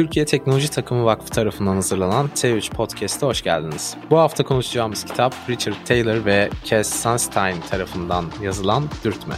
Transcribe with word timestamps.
Türkiye 0.00 0.24
Teknoloji 0.24 0.70
Takımı 0.70 1.04
Vakfı 1.04 1.30
tarafından 1.30 1.74
hazırlanan 1.74 2.28
T3 2.34 2.70
Podcast'a 2.70 3.26
hoş 3.26 3.42
geldiniz. 3.42 3.96
Bu 4.10 4.18
hafta 4.18 4.44
konuşacağımız 4.44 5.04
kitap 5.04 5.34
Richard 5.48 5.74
Taylor 5.84 6.24
ve 6.24 6.50
Cass 6.64 7.02
Sunstein 7.02 7.60
tarafından 7.70 8.24
yazılan 8.42 8.84
Dürtme. 9.04 9.34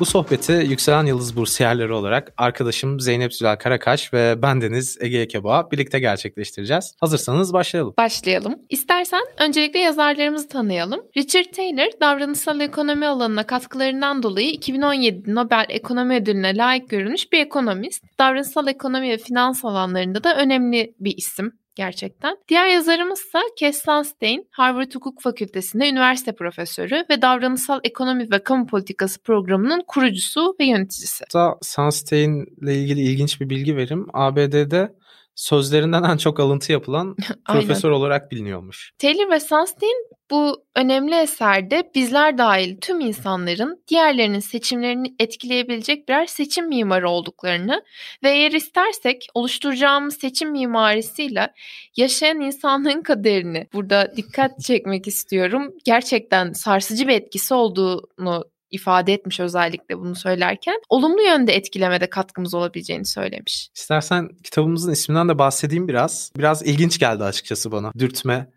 Bu 0.00 0.04
sohbeti 0.04 0.52
Yükselen 0.52 1.06
Yıldız 1.06 1.36
Bursiyerleri 1.36 1.92
olarak 1.92 2.32
arkadaşım 2.36 3.00
Zeynep 3.00 3.34
Zülal 3.34 3.56
Karakaş 3.56 4.12
ve 4.12 4.42
bendeniz 4.42 4.98
Ege 5.00 5.18
Ekeba 5.18 5.70
birlikte 5.70 5.98
gerçekleştireceğiz. 5.98 6.94
Hazırsanız 7.00 7.52
başlayalım. 7.52 7.94
Başlayalım. 7.98 8.54
İstersen 8.68 9.22
öncelikle 9.38 9.78
yazarlarımızı 9.78 10.48
tanıyalım. 10.48 11.00
Richard 11.16 11.44
Taylor, 11.44 12.00
davranışsal 12.00 12.60
ekonomi 12.60 13.06
alanına 13.06 13.46
katkılarından 13.46 14.22
dolayı 14.22 14.50
2017 14.50 15.34
Nobel 15.34 15.66
Ekonomi 15.68 16.14
Ödülüne 16.14 16.56
layık 16.56 16.88
görülmüş 16.88 17.32
bir 17.32 17.38
ekonomist. 17.38 18.04
Davranışsal 18.18 18.68
ekonomi 18.68 19.10
ve 19.10 19.18
finans 19.18 19.64
alanlarında 19.64 20.24
da 20.24 20.36
önemli 20.36 20.94
bir 21.00 21.16
isim 21.16 21.52
gerçekten. 21.76 22.36
Diğer 22.48 22.66
yazarımızsa 22.66 23.38
Kes 23.58 23.82
Sunstein, 23.84 24.48
Harvard 24.50 24.94
Hukuk 24.94 25.22
Fakültesi'nde 25.22 25.88
üniversite 25.88 26.34
profesörü 26.34 27.04
ve 27.10 27.22
davranışsal 27.22 27.80
ekonomi 27.84 28.30
ve 28.30 28.38
kamu 28.38 28.66
politikası 28.66 29.22
programının 29.22 29.84
kurucusu 29.86 30.56
ve 30.60 30.64
yöneticisi. 30.64 31.24
Hatta 31.24 31.58
Sunstein 31.62 32.46
ile 32.62 32.74
ilgili 32.74 33.00
ilginç 33.00 33.40
bir 33.40 33.50
bilgi 33.50 33.76
verim. 33.76 34.06
ABD'de 34.12 34.94
sözlerinden 35.36 36.02
en 36.02 36.16
çok 36.16 36.40
alıntı 36.40 36.72
yapılan 36.72 37.16
profesör 37.48 37.90
olarak 37.90 38.30
biliniyormuş. 38.32 38.92
Taylor 38.98 39.30
ve 39.30 39.40
Sunstein 39.40 40.06
bu 40.30 40.64
önemli 40.76 41.14
eserde 41.14 41.90
bizler 41.94 42.38
dahil 42.38 42.76
tüm 42.80 43.00
insanların 43.00 43.82
diğerlerinin 43.88 44.40
seçimlerini 44.40 45.14
etkileyebilecek 45.18 46.08
birer 46.08 46.26
seçim 46.26 46.68
mimarı 46.68 47.10
olduklarını 47.10 47.82
ve 48.24 48.30
eğer 48.30 48.52
istersek 48.52 49.26
oluşturacağımız 49.34 50.16
seçim 50.16 50.50
mimarisiyle 50.50 51.52
yaşayan 51.96 52.40
insanlığın 52.40 53.02
kaderini 53.02 53.66
burada 53.72 54.12
dikkat 54.16 54.60
çekmek 54.60 55.06
istiyorum. 55.06 55.74
Gerçekten 55.84 56.52
sarsıcı 56.52 57.08
bir 57.08 57.12
etkisi 57.12 57.54
olduğunu 57.54 58.44
ifade 58.76 59.12
etmiş 59.12 59.40
özellikle 59.40 59.98
bunu 59.98 60.14
söylerken 60.14 60.80
olumlu 60.88 61.22
yönde 61.22 61.52
etkilemede 61.52 62.10
katkımız 62.10 62.54
olabileceğini 62.54 63.06
söylemiş. 63.06 63.68
İstersen 63.74 64.28
kitabımızın 64.44 64.92
isminden 64.92 65.28
de 65.28 65.38
bahsedeyim 65.38 65.88
biraz. 65.88 66.32
Biraz 66.36 66.62
ilginç 66.66 66.98
geldi 66.98 67.24
açıkçası 67.24 67.72
bana. 67.72 67.92
Dürtme. 67.98 68.50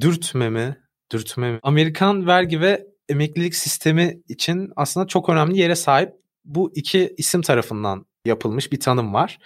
Dürtme 0.00 0.50
mi? 0.50 0.76
Dürtme 1.12 1.52
mi? 1.52 1.58
Amerikan 1.62 2.26
vergi 2.26 2.60
ve 2.60 2.86
emeklilik 3.08 3.54
sistemi 3.54 4.22
için 4.28 4.72
aslında 4.76 5.06
çok 5.06 5.28
önemli 5.28 5.58
yere 5.58 5.74
sahip 5.74 6.12
bu 6.44 6.72
iki 6.74 7.14
isim 7.18 7.42
tarafından 7.42 8.06
yapılmış 8.24 8.72
bir 8.72 8.80
tanım 8.80 9.14
var. 9.14 9.38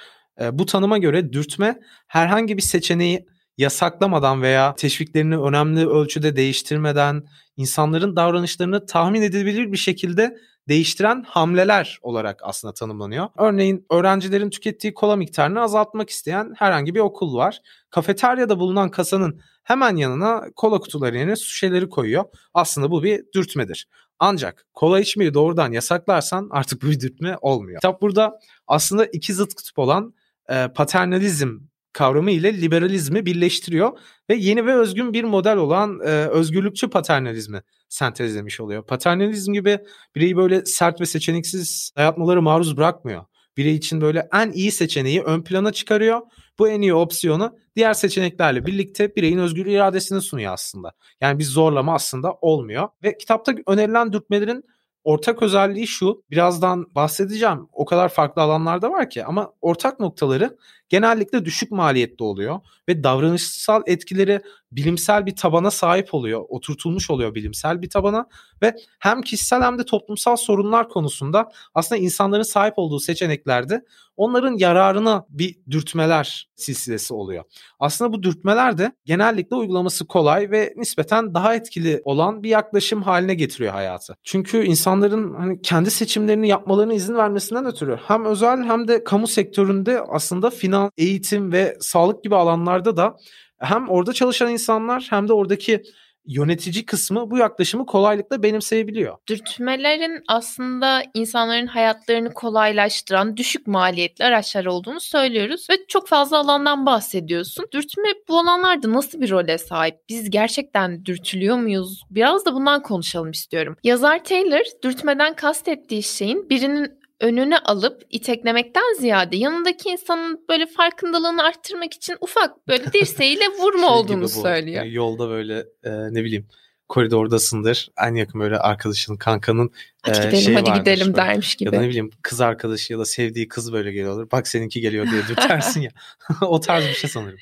Bu 0.52 0.66
tanıma 0.66 0.98
göre 0.98 1.32
dürtme 1.32 1.80
herhangi 2.06 2.56
bir 2.56 2.62
seçeneği 2.62 3.26
yasaklamadan 3.58 4.42
veya 4.42 4.74
teşviklerini 4.74 5.38
önemli 5.38 5.88
ölçüde 5.88 6.36
değiştirmeden 6.36 7.24
insanların 7.56 8.16
davranışlarını 8.16 8.86
tahmin 8.86 9.22
edilebilir 9.22 9.72
bir 9.72 9.76
şekilde 9.76 10.36
değiştiren 10.68 11.24
hamleler 11.28 11.98
olarak 12.02 12.40
aslında 12.42 12.74
tanımlanıyor. 12.74 13.28
Örneğin 13.38 13.86
öğrencilerin 13.90 14.50
tükettiği 14.50 14.94
kola 14.94 15.16
miktarını 15.16 15.60
azaltmak 15.60 16.10
isteyen 16.10 16.54
herhangi 16.56 16.94
bir 16.94 17.00
okul 17.00 17.36
var. 17.36 17.60
Kafeteryada 17.90 18.58
bulunan 18.58 18.90
kasanın 18.90 19.40
hemen 19.64 19.96
yanına 19.96 20.42
kola 20.56 20.78
kutuları 20.78 21.16
yerine 21.16 21.36
su 21.36 21.44
şişeleri 21.44 21.88
koyuyor. 21.88 22.24
Aslında 22.54 22.90
bu 22.90 23.02
bir 23.02 23.24
dürtmedir. 23.34 23.88
Ancak 24.18 24.66
kola 24.74 25.00
içmeyi 25.00 25.34
doğrudan 25.34 25.72
yasaklarsan 25.72 26.48
artık 26.50 26.82
bu 26.82 26.86
bir 26.86 27.00
dürtme 27.00 27.36
olmuyor. 27.40 27.80
Kitap 27.80 28.02
burada 28.02 28.38
aslında 28.66 29.06
iki 29.06 29.34
zıt 29.34 29.54
kutup 29.54 29.78
olan 29.78 30.14
e, 30.48 30.68
paternalizm 30.74 31.58
kavramı 31.92 32.30
ile 32.30 32.60
liberalizmi 32.60 33.26
birleştiriyor 33.26 33.98
ve 34.30 34.34
yeni 34.34 34.66
ve 34.66 34.74
özgün 34.74 35.12
bir 35.12 35.24
model 35.24 35.56
olan 35.56 36.00
e, 36.00 36.08
özgürlükçü 36.10 36.90
paternalizmi 36.90 37.62
sentezlemiş 37.88 38.60
oluyor. 38.60 38.86
Paternalizm 38.86 39.52
gibi 39.52 39.78
bireyi 40.14 40.36
böyle 40.36 40.64
sert 40.64 41.00
ve 41.00 41.06
seçeneksiz 41.06 41.92
dayatmaları 41.96 42.42
maruz 42.42 42.76
bırakmıyor. 42.76 43.24
Birey 43.56 43.74
için 43.74 44.00
böyle 44.00 44.28
en 44.32 44.50
iyi 44.52 44.72
seçeneği 44.72 45.22
ön 45.22 45.42
plana 45.42 45.72
çıkarıyor. 45.72 46.20
Bu 46.58 46.68
en 46.68 46.80
iyi 46.80 46.94
opsiyonu 46.94 47.56
diğer 47.76 47.94
seçeneklerle 47.94 48.66
birlikte 48.66 49.16
bireyin 49.16 49.38
özgür 49.38 49.66
iradesini 49.66 50.20
sunuyor 50.20 50.52
aslında. 50.52 50.92
Yani 51.20 51.38
bir 51.38 51.44
zorlama 51.44 51.94
aslında 51.94 52.32
olmuyor. 52.32 52.88
Ve 53.04 53.18
kitapta 53.18 53.54
önerilen 53.66 54.12
dürtmelerin 54.12 54.64
ortak 55.04 55.42
özelliği 55.42 55.86
şu. 55.86 56.22
Birazdan 56.30 56.94
bahsedeceğim. 56.94 57.68
O 57.72 57.84
kadar 57.84 58.08
farklı 58.08 58.42
alanlarda 58.42 58.90
var 58.90 59.10
ki 59.10 59.24
ama 59.24 59.52
ortak 59.60 60.00
noktaları 60.00 60.56
genellikle 60.90 61.44
düşük 61.44 61.70
maliyetli 61.70 62.24
oluyor 62.24 62.60
ve 62.88 63.04
davranışsal 63.04 63.82
etkileri 63.86 64.40
bilimsel 64.72 65.26
bir 65.26 65.36
tabana 65.36 65.70
sahip 65.70 66.14
oluyor. 66.14 66.44
Oturtulmuş 66.48 67.10
oluyor 67.10 67.34
bilimsel 67.34 67.82
bir 67.82 67.90
tabana 67.90 68.26
ve 68.62 68.76
hem 68.98 69.22
kişisel 69.22 69.62
hem 69.62 69.78
de 69.78 69.84
toplumsal 69.84 70.36
sorunlar 70.36 70.88
konusunda 70.88 71.52
aslında 71.74 72.00
insanların 72.00 72.42
sahip 72.42 72.74
olduğu 72.76 73.00
seçeneklerde 73.00 73.84
onların 74.16 74.56
yararına 74.56 75.26
bir 75.28 75.56
dürtmeler 75.70 76.50
silsilesi 76.56 77.14
oluyor. 77.14 77.44
Aslında 77.78 78.12
bu 78.12 78.22
dürtmeler 78.22 78.78
de 78.78 78.92
genellikle 79.04 79.56
uygulaması 79.56 80.06
kolay 80.06 80.50
ve 80.50 80.74
nispeten 80.76 81.34
daha 81.34 81.54
etkili 81.54 82.00
olan 82.04 82.42
bir 82.42 82.48
yaklaşım 82.48 83.02
haline 83.02 83.34
getiriyor 83.34 83.72
hayatı. 83.72 84.16
Çünkü 84.24 84.64
insanların 84.64 85.34
hani 85.34 85.62
kendi 85.62 85.90
seçimlerini 85.90 86.48
yapmalarına 86.48 86.94
izin 86.94 87.14
vermesinden 87.14 87.66
ötürü 87.66 87.98
hem 88.06 88.24
özel 88.24 88.64
hem 88.64 88.88
de 88.88 89.04
kamu 89.04 89.26
sektöründe 89.26 90.00
aslında 90.00 90.50
finans, 90.50 90.79
eğitim 90.98 91.52
ve 91.52 91.76
sağlık 91.80 92.24
gibi 92.24 92.36
alanlarda 92.36 92.96
da 92.96 93.16
hem 93.58 93.88
orada 93.88 94.12
çalışan 94.12 94.50
insanlar 94.50 95.06
hem 95.10 95.28
de 95.28 95.32
oradaki 95.32 95.82
yönetici 96.26 96.86
kısmı 96.86 97.30
bu 97.30 97.38
yaklaşımı 97.38 97.86
kolaylıkla 97.86 98.42
benimseyebiliyor. 98.42 99.16
Dürtmelerin 99.28 100.22
aslında 100.28 101.02
insanların 101.14 101.66
hayatlarını 101.66 102.34
kolaylaştıran 102.34 103.36
düşük 103.36 103.66
maliyetli 103.66 104.24
araçlar 104.24 104.66
olduğunu 104.66 105.00
söylüyoruz 105.00 105.66
ve 105.70 105.74
çok 105.88 106.08
fazla 106.08 106.38
alandan 106.38 106.86
bahsediyorsun. 106.86 107.66
Dürtme 107.72 108.08
bu 108.28 108.38
alanlarda 108.38 108.92
nasıl 108.92 109.20
bir 109.20 109.30
role 109.30 109.58
sahip? 109.58 109.94
Biz 110.08 110.30
gerçekten 110.30 111.04
dürtülüyor 111.04 111.56
muyuz? 111.56 112.02
Biraz 112.10 112.46
da 112.46 112.54
bundan 112.54 112.82
konuşalım 112.82 113.30
istiyorum. 113.30 113.76
Yazar 113.84 114.24
Taylor 114.24 114.64
dürtmeden 114.82 115.34
kastettiği 115.34 116.02
şeyin 116.02 116.50
birinin 116.50 116.99
önüne 117.20 117.58
alıp 117.58 118.02
iteklemekten 118.10 118.94
ziyade 118.98 119.36
yanındaki 119.36 119.88
insanın 119.88 120.44
böyle 120.48 120.66
farkındalığını 120.66 121.42
arttırmak 121.42 121.94
için 121.94 122.16
ufak 122.20 122.68
böyle 122.68 122.84
dirseğiyle 122.92 123.48
vurma 123.48 123.86
şey 123.86 123.96
olduğunu 123.96 124.28
söylüyor. 124.28 124.76
Yani 124.84 124.94
yolda 124.94 125.28
böyle 125.28 125.58
e, 125.84 125.90
ne 125.90 126.24
bileyim 126.24 126.46
koridordasındır. 126.88 127.90
En 128.06 128.14
yakın 128.14 128.40
böyle 128.40 128.58
arkadaşının, 128.58 129.16
kankanın 129.16 129.70
hadi 130.02 130.18
e, 130.18 130.22
gidelim, 130.22 130.40
şey 130.40 130.54
hadi 130.54 130.78
gidelim 130.78 131.06
böyle. 131.06 131.16
dermiş 131.16 131.54
gibi. 131.54 131.66
Ya 131.66 131.72
da 131.72 131.80
ne 131.80 131.88
bileyim 131.88 132.10
kız 132.22 132.40
arkadaşı 132.40 132.92
ya 132.92 132.98
da 132.98 133.04
sevdiği 133.04 133.48
kız 133.48 133.72
böyle 133.72 133.92
geliyordur. 133.92 134.30
Bak 134.30 134.48
seninki 134.48 134.80
geliyor 134.80 135.10
diye 135.10 135.22
dürtersin 135.28 135.80
ya. 135.80 135.90
o 136.40 136.60
tarz 136.60 136.84
bir 136.84 136.94
şey 136.94 137.10
sanırım. 137.10 137.38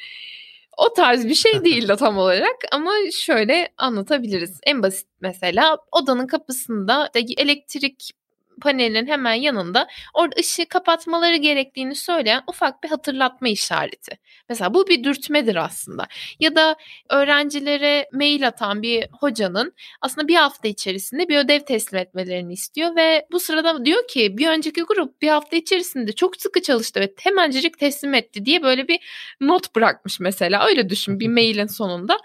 O 0.77 0.93
tarz 0.93 1.25
bir 1.25 1.35
şey 1.35 1.65
değil 1.65 1.89
de 1.89 1.97
tam 1.97 2.19
olarak 2.19 2.57
ama 2.73 2.93
şöyle 3.13 3.69
anlatabiliriz. 3.77 4.61
En 4.63 4.83
basit 4.83 5.07
mesela 5.21 5.79
odanın 5.93 6.27
kapısında 6.27 7.11
elektrik 7.15 8.11
panelinin 8.61 9.07
hemen 9.07 9.35
yanında 9.35 9.89
orada 10.15 10.37
ışığı 10.41 10.67
kapatmaları 10.67 11.37
gerektiğini 11.37 11.95
söyleyen 11.95 12.43
ufak 12.47 12.83
bir 12.85 12.89
hatırlatma 12.89 13.49
işareti. 13.49 14.19
Mesela 14.49 14.75
bu 14.75 14.87
bir 14.87 15.05
dürtmedir 15.05 15.57
aslında. 15.57 16.07
Ya 16.41 16.57
da 16.57 16.77
öğrencilere 17.11 18.09
mail 18.13 18.49
atan 18.49 18.83
bir 18.83 19.07
hocanın 19.21 19.73
aslında 20.01 20.29
bir 20.29 20.35
hafta 20.35 20.69
içerisinde 20.69 21.29
bir 21.29 21.39
ödev 21.39 21.61
teslim 21.61 22.01
etmelerini 22.01 22.53
istiyor 22.53 22.97
ve 22.97 23.27
bu 23.33 23.41
sırada 23.41 23.85
diyor 23.85 24.09
ki 24.09 24.39
bir 24.39 24.49
önceki 24.49 24.83
grup 24.83 25.23
bir 25.23 25.29
hafta 25.29 25.57
içerisinde 25.57 26.13
çok 26.13 26.37
sıkı 26.37 26.63
çalıştı 26.63 27.01
ve 27.01 27.15
hemencecik 27.21 27.79
teslim 27.79 28.15
etti 28.15 28.45
diye 28.45 28.63
böyle 28.63 28.89
bir 28.89 28.99
not 29.41 29.77
bırakmış 29.77 30.21
mesela. 30.21 30.67
Öyle 30.67 30.91
düşün 30.91 31.21
bir 31.21 31.29
mailin 31.39 31.67
sonunda. 31.67 32.19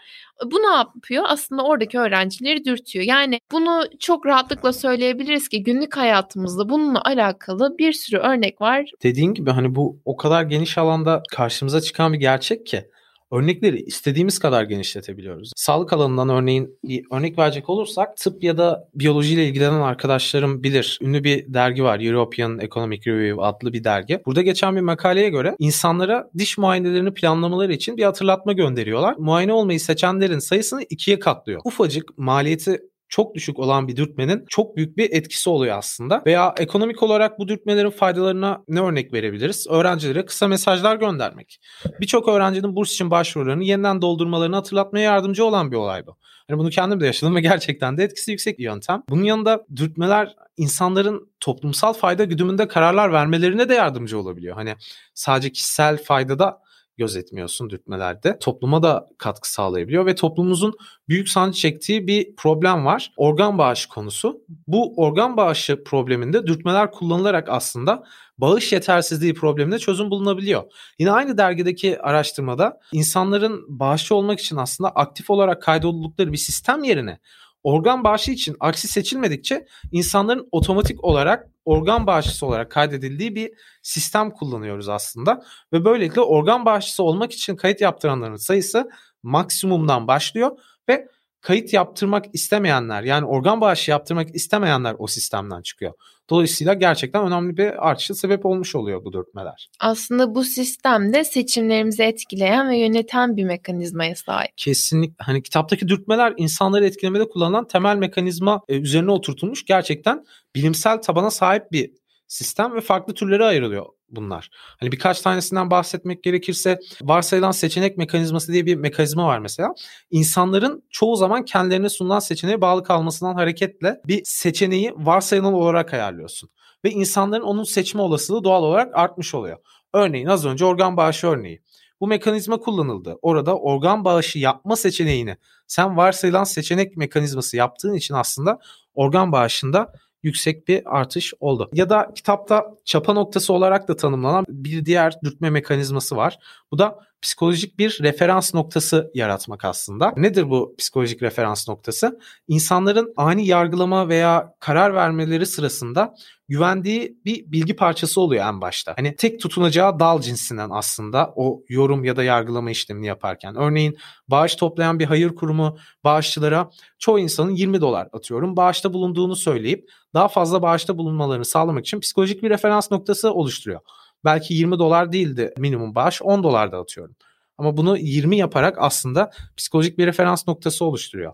Bu 0.45 0.55
ne 0.55 0.75
yapıyor? 0.75 1.23
Aslında 1.27 1.63
oradaki 1.63 1.99
öğrencileri 1.99 2.65
dürtüyor. 2.65 3.05
Yani 3.05 3.39
bunu 3.51 3.83
çok 3.99 4.25
rahatlıkla 4.25 4.73
söyleyebiliriz 4.73 5.47
ki 5.49 5.63
günlük 5.63 5.97
hayatımızda 5.97 6.69
bununla 6.69 7.01
alakalı 7.05 7.77
bir 7.77 7.93
sürü 7.93 8.17
örnek 8.17 8.61
var. 8.61 8.91
Dediğin 9.03 9.33
gibi 9.33 9.51
hani 9.51 9.75
bu 9.75 10.01
o 10.05 10.17
kadar 10.17 10.43
geniş 10.43 10.77
alanda 10.77 11.23
karşımıza 11.31 11.81
çıkan 11.81 12.13
bir 12.13 12.19
gerçek 12.19 12.65
ki 12.65 12.85
örnekleri 13.33 13.81
istediğimiz 13.81 14.39
kadar 14.39 14.63
genişletebiliyoruz. 14.63 15.51
Sağlık 15.55 15.93
alanından 15.93 16.29
örneğin 16.29 16.79
bir 16.83 17.05
örnek 17.11 17.37
verecek 17.37 17.69
olursak 17.69 18.17
tıp 18.17 18.43
ya 18.43 18.57
da 18.57 18.89
biyolojiyle 18.95 19.47
ilgilenen 19.47 19.81
arkadaşlarım 19.81 20.63
bilir. 20.63 20.99
Ünlü 21.01 21.23
bir 21.23 21.53
dergi 21.53 21.83
var 21.83 21.99
European 21.99 22.59
Economic 22.59 23.01
Review 23.07 23.43
adlı 23.43 23.73
bir 23.73 23.83
dergi. 23.83 24.21
Burada 24.25 24.41
geçen 24.41 24.75
bir 24.75 24.81
makaleye 24.81 25.29
göre 25.29 25.55
insanlara 25.59 26.29
diş 26.37 26.57
muayenelerini 26.57 27.13
planlamaları 27.13 27.73
için 27.73 27.97
bir 27.97 28.03
hatırlatma 28.03 28.53
gönderiyorlar. 28.53 29.15
Muayene 29.17 29.53
olmayı 29.53 29.79
seçenlerin 29.79 30.39
sayısını 30.39 30.83
ikiye 30.89 31.19
katlıyor. 31.19 31.61
Ufacık 31.63 32.17
maliyeti 32.17 32.81
çok 33.09 33.35
düşük 33.35 33.59
olan 33.59 33.87
bir 33.87 33.95
dürtmenin 33.95 34.45
çok 34.49 34.75
büyük 34.75 34.97
bir 34.97 35.11
etkisi 35.11 35.49
oluyor 35.49 35.77
aslında. 35.77 36.23
Veya 36.25 36.53
ekonomik 36.57 37.03
olarak 37.03 37.39
bu 37.39 37.47
dürtmelerin 37.47 37.89
faydalarına 37.89 38.63
ne 38.67 38.81
örnek 38.81 39.13
verebiliriz? 39.13 39.67
Öğrencilere 39.69 40.25
kısa 40.25 40.47
mesajlar 40.47 40.95
göndermek. 40.95 41.59
Birçok 42.01 42.27
öğrencinin 42.27 42.75
burs 42.75 42.91
için 42.93 43.11
başvurularını 43.11 43.63
yeniden 43.63 44.01
doldurmalarını 44.01 44.55
hatırlatmaya 44.55 45.03
yardımcı 45.03 45.45
olan 45.45 45.71
bir 45.71 45.77
olay 45.77 46.07
bu. 46.07 46.17
Yani 46.49 46.59
bunu 46.59 46.69
kendim 46.69 46.99
de 46.99 47.05
yaşadım 47.05 47.35
ve 47.35 47.41
gerçekten 47.41 47.97
de 47.97 48.03
etkisi 48.03 48.31
yüksek 48.31 48.59
bir 48.59 48.63
yöntem. 48.63 49.03
Bunun 49.09 49.23
yanında 49.23 49.65
dürtmeler 49.75 50.35
insanların 50.57 51.31
toplumsal 51.39 51.93
fayda 51.93 52.23
güdümünde 52.23 52.67
kararlar 52.67 53.13
vermelerine 53.13 53.69
de 53.69 53.73
yardımcı 53.73 54.19
olabiliyor. 54.19 54.55
Hani 54.55 54.75
sadece 55.13 55.51
kişisel 55.51 56.03
faydada 56.03 56.62
gözetmiyorsun 56.97 57.69
dürtmelerde. 57.69 58.39
Topluma 58.39 58.83
da 58.83 59.07
katkı 59.17 59.51
sağlayabiliyor 59.51 60.05
ve 60.05 60.15
toplumumuzun 60.15 60.73
büyük 61.09 61.29
sancı 61.29 61.59
çektiği 61.59 62.07
bir 62.07 62.35
problem 62.35 62.85
var. 62.85 63.11
Organ 63.17 63.57
bağışı 63.57 63.89
konusu. 63.89 64.41
Bu 64.67 64.93
organ 64.97 65.37
bağışı 65.37 65.83
probleminde 65.83 66.47
dürtmeler 66.47 66.91
kullanılarak 66.91 67.49
aslında 67.49 68.03
bağış 68.37 68.73
yetersizliği 68.73 69.33
problemine 69.33 69.79
çözüm 69.79 70.11
bulunabiliyor. 70.11 70.63
Yine 70.99 71.11
aynı 71.11 71.37
dergideki 71.37 72.01
araştırmada 72.01 72.79
insanların 72.91 73.65
bağışçı 73.67 74.15
olmak 74.15 74.39
için 74.39 74.55
aslında 74.55 74.89
aktif 74.89 75.29
olarak 75.29 75.61
kaydoldukları 75.61 76.31
bir 76.31 76.37
sistem 76.37 76.83
yerine 76.83 77.19
organ 77.63 78.03
bağışı 78.03 78.31
için 78.31 78.55
aksi 78.59 78.87
seçilmedikçe 78.87 79.65
insanların 79.91 80.47
otomatik 80.51 81.03
olarak 81.03 81.52
organ 81.65 82.07
bağışçısı 82.07 82.45
olarak 82.45 82.71
kaydedildiği 82.71 83.35
bir 83.35 83.51
sistem 83.81 84.31
kullanıyoruz 84.31 84.89
aslında. 84.89 85.43
Ve 85.73 85.85
böylelikle 85.85 86.21
organ 86.21 86.65
bağışçısı 86.65 87.03
olmak 87.03 87.31
için 87.31 87.55
kayıt 87.55 87.81
yaptıranların 87.81 88.35
sayısı 88.35 88.89
maksimumdan 89.23 90.07
başlıyor 90.07 90.51
ve 90.89 91.07
kayıt 91.43 91.73
yaptırmak 91.73 92.25
istemeyenler 92.33 93.03
yani 93.03 93.25
organ 93.25 93.61
bağışı 93.61 93.91
yaptırmak 93.91 94.35
istemeyenler 94.35 94.95
o 94.97 95.07
sistemden 95.07 95.61
çıkıyor. 95.61 95.93
Dolayısıyla 96.29 96.73
gerçekten 96.73 97.25
önemli 97.25 97.57
bir 97.57 97.89
artışa 97.89 98.13
sebep 98.13 98.45
olmuş 98.45 98.75
oluyor 98.75 99.05
bu 99.05 99.13
dörtmeler. 99.13 99.69
Aslında 99.79 100.35
bu 100.35 100.43
sistemde 100.43 101.23
seçimlerimizi 101.23 102.03
etkileyen 102.03 102.69
ve 102.69 102.77
yöneten 102.77 103.37
bir 103.37 103.43
mekanizmaya 103.43 104.15
sahip. 104.15 104.51
Kesinlikle. 104.57 105.15
Hani 105.17 105.43
kitaptaki 105.43 105.87
dürtmeler 105.87 106.33
insanları 106.37 106.85
etkilemede 106.85 107.29
kullanılan 107.29 107.67
temel 107.67 107.97
mekanizma 107.97 108.61
e, 108.67 108.77
üzerine 108.77 109.11
oturtulmuş 109.11 109.65
gerçekten 109.65 110.25
bilimsel 110.55 111.01
tabana 111.01 111.31
sahip 111.31 111.71
bir 111.71 111.91
sistem 112.27 112.75
ve 112.75 112.81
farklı 112.81 113.13
türlere 113.13 113.45
ayrılıyor 113.45 113.85
bunlar. 114.15 114.49
Hani 114.79 114.91
birkaç 114.91 115.21
tanesinden 115.21 115.71
bahsetmek 115.71 116.23
gerekirse 116.23 116.79
varsayılan 117.01 117.51
seçenek 117.51 117.97
mekanizması 117.97 118.53
diye 118.53 118.65
bir 118.65 118.75
mekanizma 118.75 119.27
var 119.27 119.39
mesela. 119.39 119.73
İnsanların 120.11 120.83
çoğu 120.89 121.15
zaman 121.15 121.45
kendilerine 121.45 121.89
sunulan 121.89 122.19
seçeneğe 122.19 122.61
bağlı 122.61 122.83
kalmasından 122.83 123.35
hareketle 123.35 124.01
bir 124.07 124.21
seçeneği 124.25 124.91
varsayılan 124.95 125.53
olarak 125.53 125.93
ayarlıyorsun. 125.93 126.49
Ve 126.85 126.91
insanların 126.91 127.43
onun 127.43 127.63
seçme 127.63 128.01
olasılığı 128.01 128.43
doğal 128.43 128.63
olarak 128.63 128.95
artmış 128.95 129.35
oluyor. 129.35 129.57
Örneğin 129.93 130.27
az 130.27 130.45
önce 130.45 130.65
organ 130.65 130.97
bağışı 130.97 131.27
örneği. 131.27 131.61
Bu 131.99 132.07
mekanizma 132.07 132.57
kullanıldı. 132.59 133.17
Orada 133.21 133.57
organ 133.57 134.05
bağışı 134.05 134.39
yapma 134.39 134.75
seçeneğini 134.75 135.37
sen 135.67 135.97
varsayılan 135.97 136.43
seçenek 136.43 136.97
mekanizması 136.97 137.57
yaptığın 137.57 137.93
için 137.93 138.13
aslında 138.13 138.59
organ 138.93 139.31
bağışında 139.31 139.93
yüksek 140.23 140.67
bir 140.67 140.99
artış 140.99 141.33
oldu. 141.39 141.69
Ya 141.73 141.89
da 141.89 142.11
kitapta 142.15 142.65
çapa 142.85 143.13
noktası 143.13 143.53
olarak 143.53 143.87
da 143.87 143.95
tanımlanan 143.95 144.45
bir 144.49 144.85
diğer 144.85 145.21
dürtme 145.23 145.49
mekanizması 145.49 146.15
var. 146.15 146.37
Bu 146.71 146.77
da 146.77 146.99
psikolojik 147.23 147.79
bir 147.79 147.99
referans 148.01 148.53
noktası 148.53 149.11
yaratmak 149.13 149.65
aslında. 149.65 150.13
Nedir 150.17 150.49
bu 150.49 150.75
psikolojik 150.77 151.23
referans 151.23 151.69
noktası? 151.69 152.19
İnsanların 152.47 153.13
ani 153.17 153.47
yargılama 153.47 154.09
veya 154.09 154.53
karar 154.59 154.95
vermeleri 154.95 155.45
sırasında 155.45 156.15
güvendiği 156.47 157.17
bir 157.25 157.51
bilgi 157.51 157.75
parçası 157.75 158.21
oluyor 158.21 158.45
en 158.45 158.61
başta. 158.61 158.93
Hani 158.97 159.15
tek 159.15 159.39
tutunacağı 159.39 159.99
dal 159.99 160.21
cinsinden 160.21 160.69
aslında 160.71 161.33
o 161.35 161.63
yorum 161.69 162.03
ya 162.03 162.15
da 162.15 162.23
yargılama 162.23 162.71
işlemini 162.71 163.07
yaparken. 163.07 163.55
Örneğin 163.55 163.97
bağış 164.27 164.55
toplayan 164.55 164.99
bir 164.99 165.05
hayır 165.05 165.35
kurumu 165.35 165.77
bağışçılara 166.03 166.69
çoğu 166.99 167.19
insanın 167.19 167.51
20 167.51 167.81
dolar 167.81 168.07
atıyorum 168.13 168.55
bağışta 168.55 168.93
bulunduğunu 168.93 169.35
söyleyip 169.35 169.89
daha 170.13 170.27
fazla 170.27 170.61
bağışta 170.61 170.97
bulunmalarını 170.97 171.45
sağlamak 171.45 171.85
için 171.85 171.99
psikolojik 171.99 172.43
bir 172.43 172.49
referans 172.49 172.91
noktası 172.91 173.33
oluşturuyor. 173.33 173.79
Belki 174.25 174.53
20 174.53 174.79
dolar 174.79 175.11
değildi 175.11 175.53
minimum 175.57 175.95
bağış 175.95 176.21
10 176.21 176.43
dolar 176.43 176.71
da 176.71 176.77
atıyorum. 176.77 177.15
Ama 177.57 177.77
bunu 177.77 177.97
20 177.97 178.37
yaparak 178.37 178.77
aslında 178.79 179.31
psikolojik 179.57 179.97
bir 179.97 180.07
referans 180.07 180.47
noktası 180.47 180.85
oluşturuyor. 180.85 181.33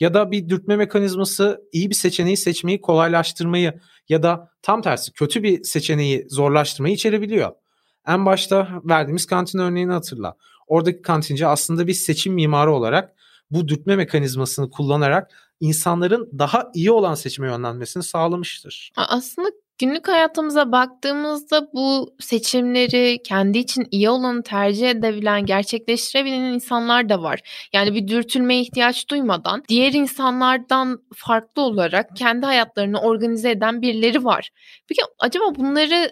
Ya 0.00 0.14
da 0.14 0.30
bir 0.30 0.48
dürtme 0.48 0.76
mekanizması 0.76 1.60
iyi 1.72 1.90
bir 1.90 1.94
seçeneği 1.94 2.36
seçmeyi 2.36 2.80
kolaylaştırmayı 2.80 3.80
ya 4.08 4.22
da 4.22 4.50
tam 4.62 4.82
tersi 4.82 5.12
kötü 5.12 5.42
bir 5.42 5.64
seçeneği 5.64 6.26
zorlaştırmayı 6.28 6.94
içerebiliyor. 6.94 7.52
En 8.06 8.26
başta 8.26 8.68
verdiğimiz 8.84 9.26
kantin 9.26 9.58
örneğini 9.58 9.92
hatırla. 9.92 10.36
Oradaki 10.66 11.02
kantinci 11.02 11.46
aslında 11.46 11.86
bir 11.86 11.94
seçim 11.94 12.34
mimarı 12.34 12.72
olarak 12.72 13.14
bu 13.50 13.68
dürtme 13.68 13.96
mekanizmasını 13.96 14.70
kullanarak 14.70 15.30
insanların 15.60 16.30
daha 16.38 16.70
iyi 16.74 16.90
olan 16.90 17.14
seçime 17.14 17.48
yönlenmesini 17.48 18.02
sağlamıştır. 18.02 18.92
Aslında 18.96 19.48
Günlük 19.80 20.08
hayatımıza 20.08 20.72
baktığımızda 20.72 21.72
bu 21.72 22.14
seçimleri 22.20 23.18
kendi 23.24 23.58
için 23.58 23.86
iyi 23.90 24.10
olanı 24.10 24.42
tercih 24.42 24.90
edebilen, 24.90 25.46
gerçekleştirebilen 25.46 26.40
insanlar 26.40 27.08
da 27.08 27.22
var. 27.22 27.40
Yani 27.72 27.94
bir 27.94 28.08
dürtülmeye 28.08 28.60
ihtiyaç 28.60 29.08
duymadan 29.10 29.62
diğer 29.68 29.92
insanlardan 29.92 31.02
farklı 31.14 31.62
olarak 31.62 32.16
kendi 32.16 32.46
hayatlarını 32.46 33.00
organize 33.00 33.50
eden 33.50 33.82
birileri 33.82 34.24
var. 34.24 34.50
Peki 34.88 35.02
acaba 35.18 35.44
bunları 35.54 36.10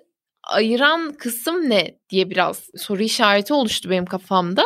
ayıran 0.49 1.13
kısım 1.13 1.71
ne 1.71 1.99
diye 2.11 2.31
biraz 2.31 2.71
soru 2.77 3.03
işareti 3.03 3.55
oluştu 3.55 3.91
benim 3.91 4.07
kafamda. 4.07 4.63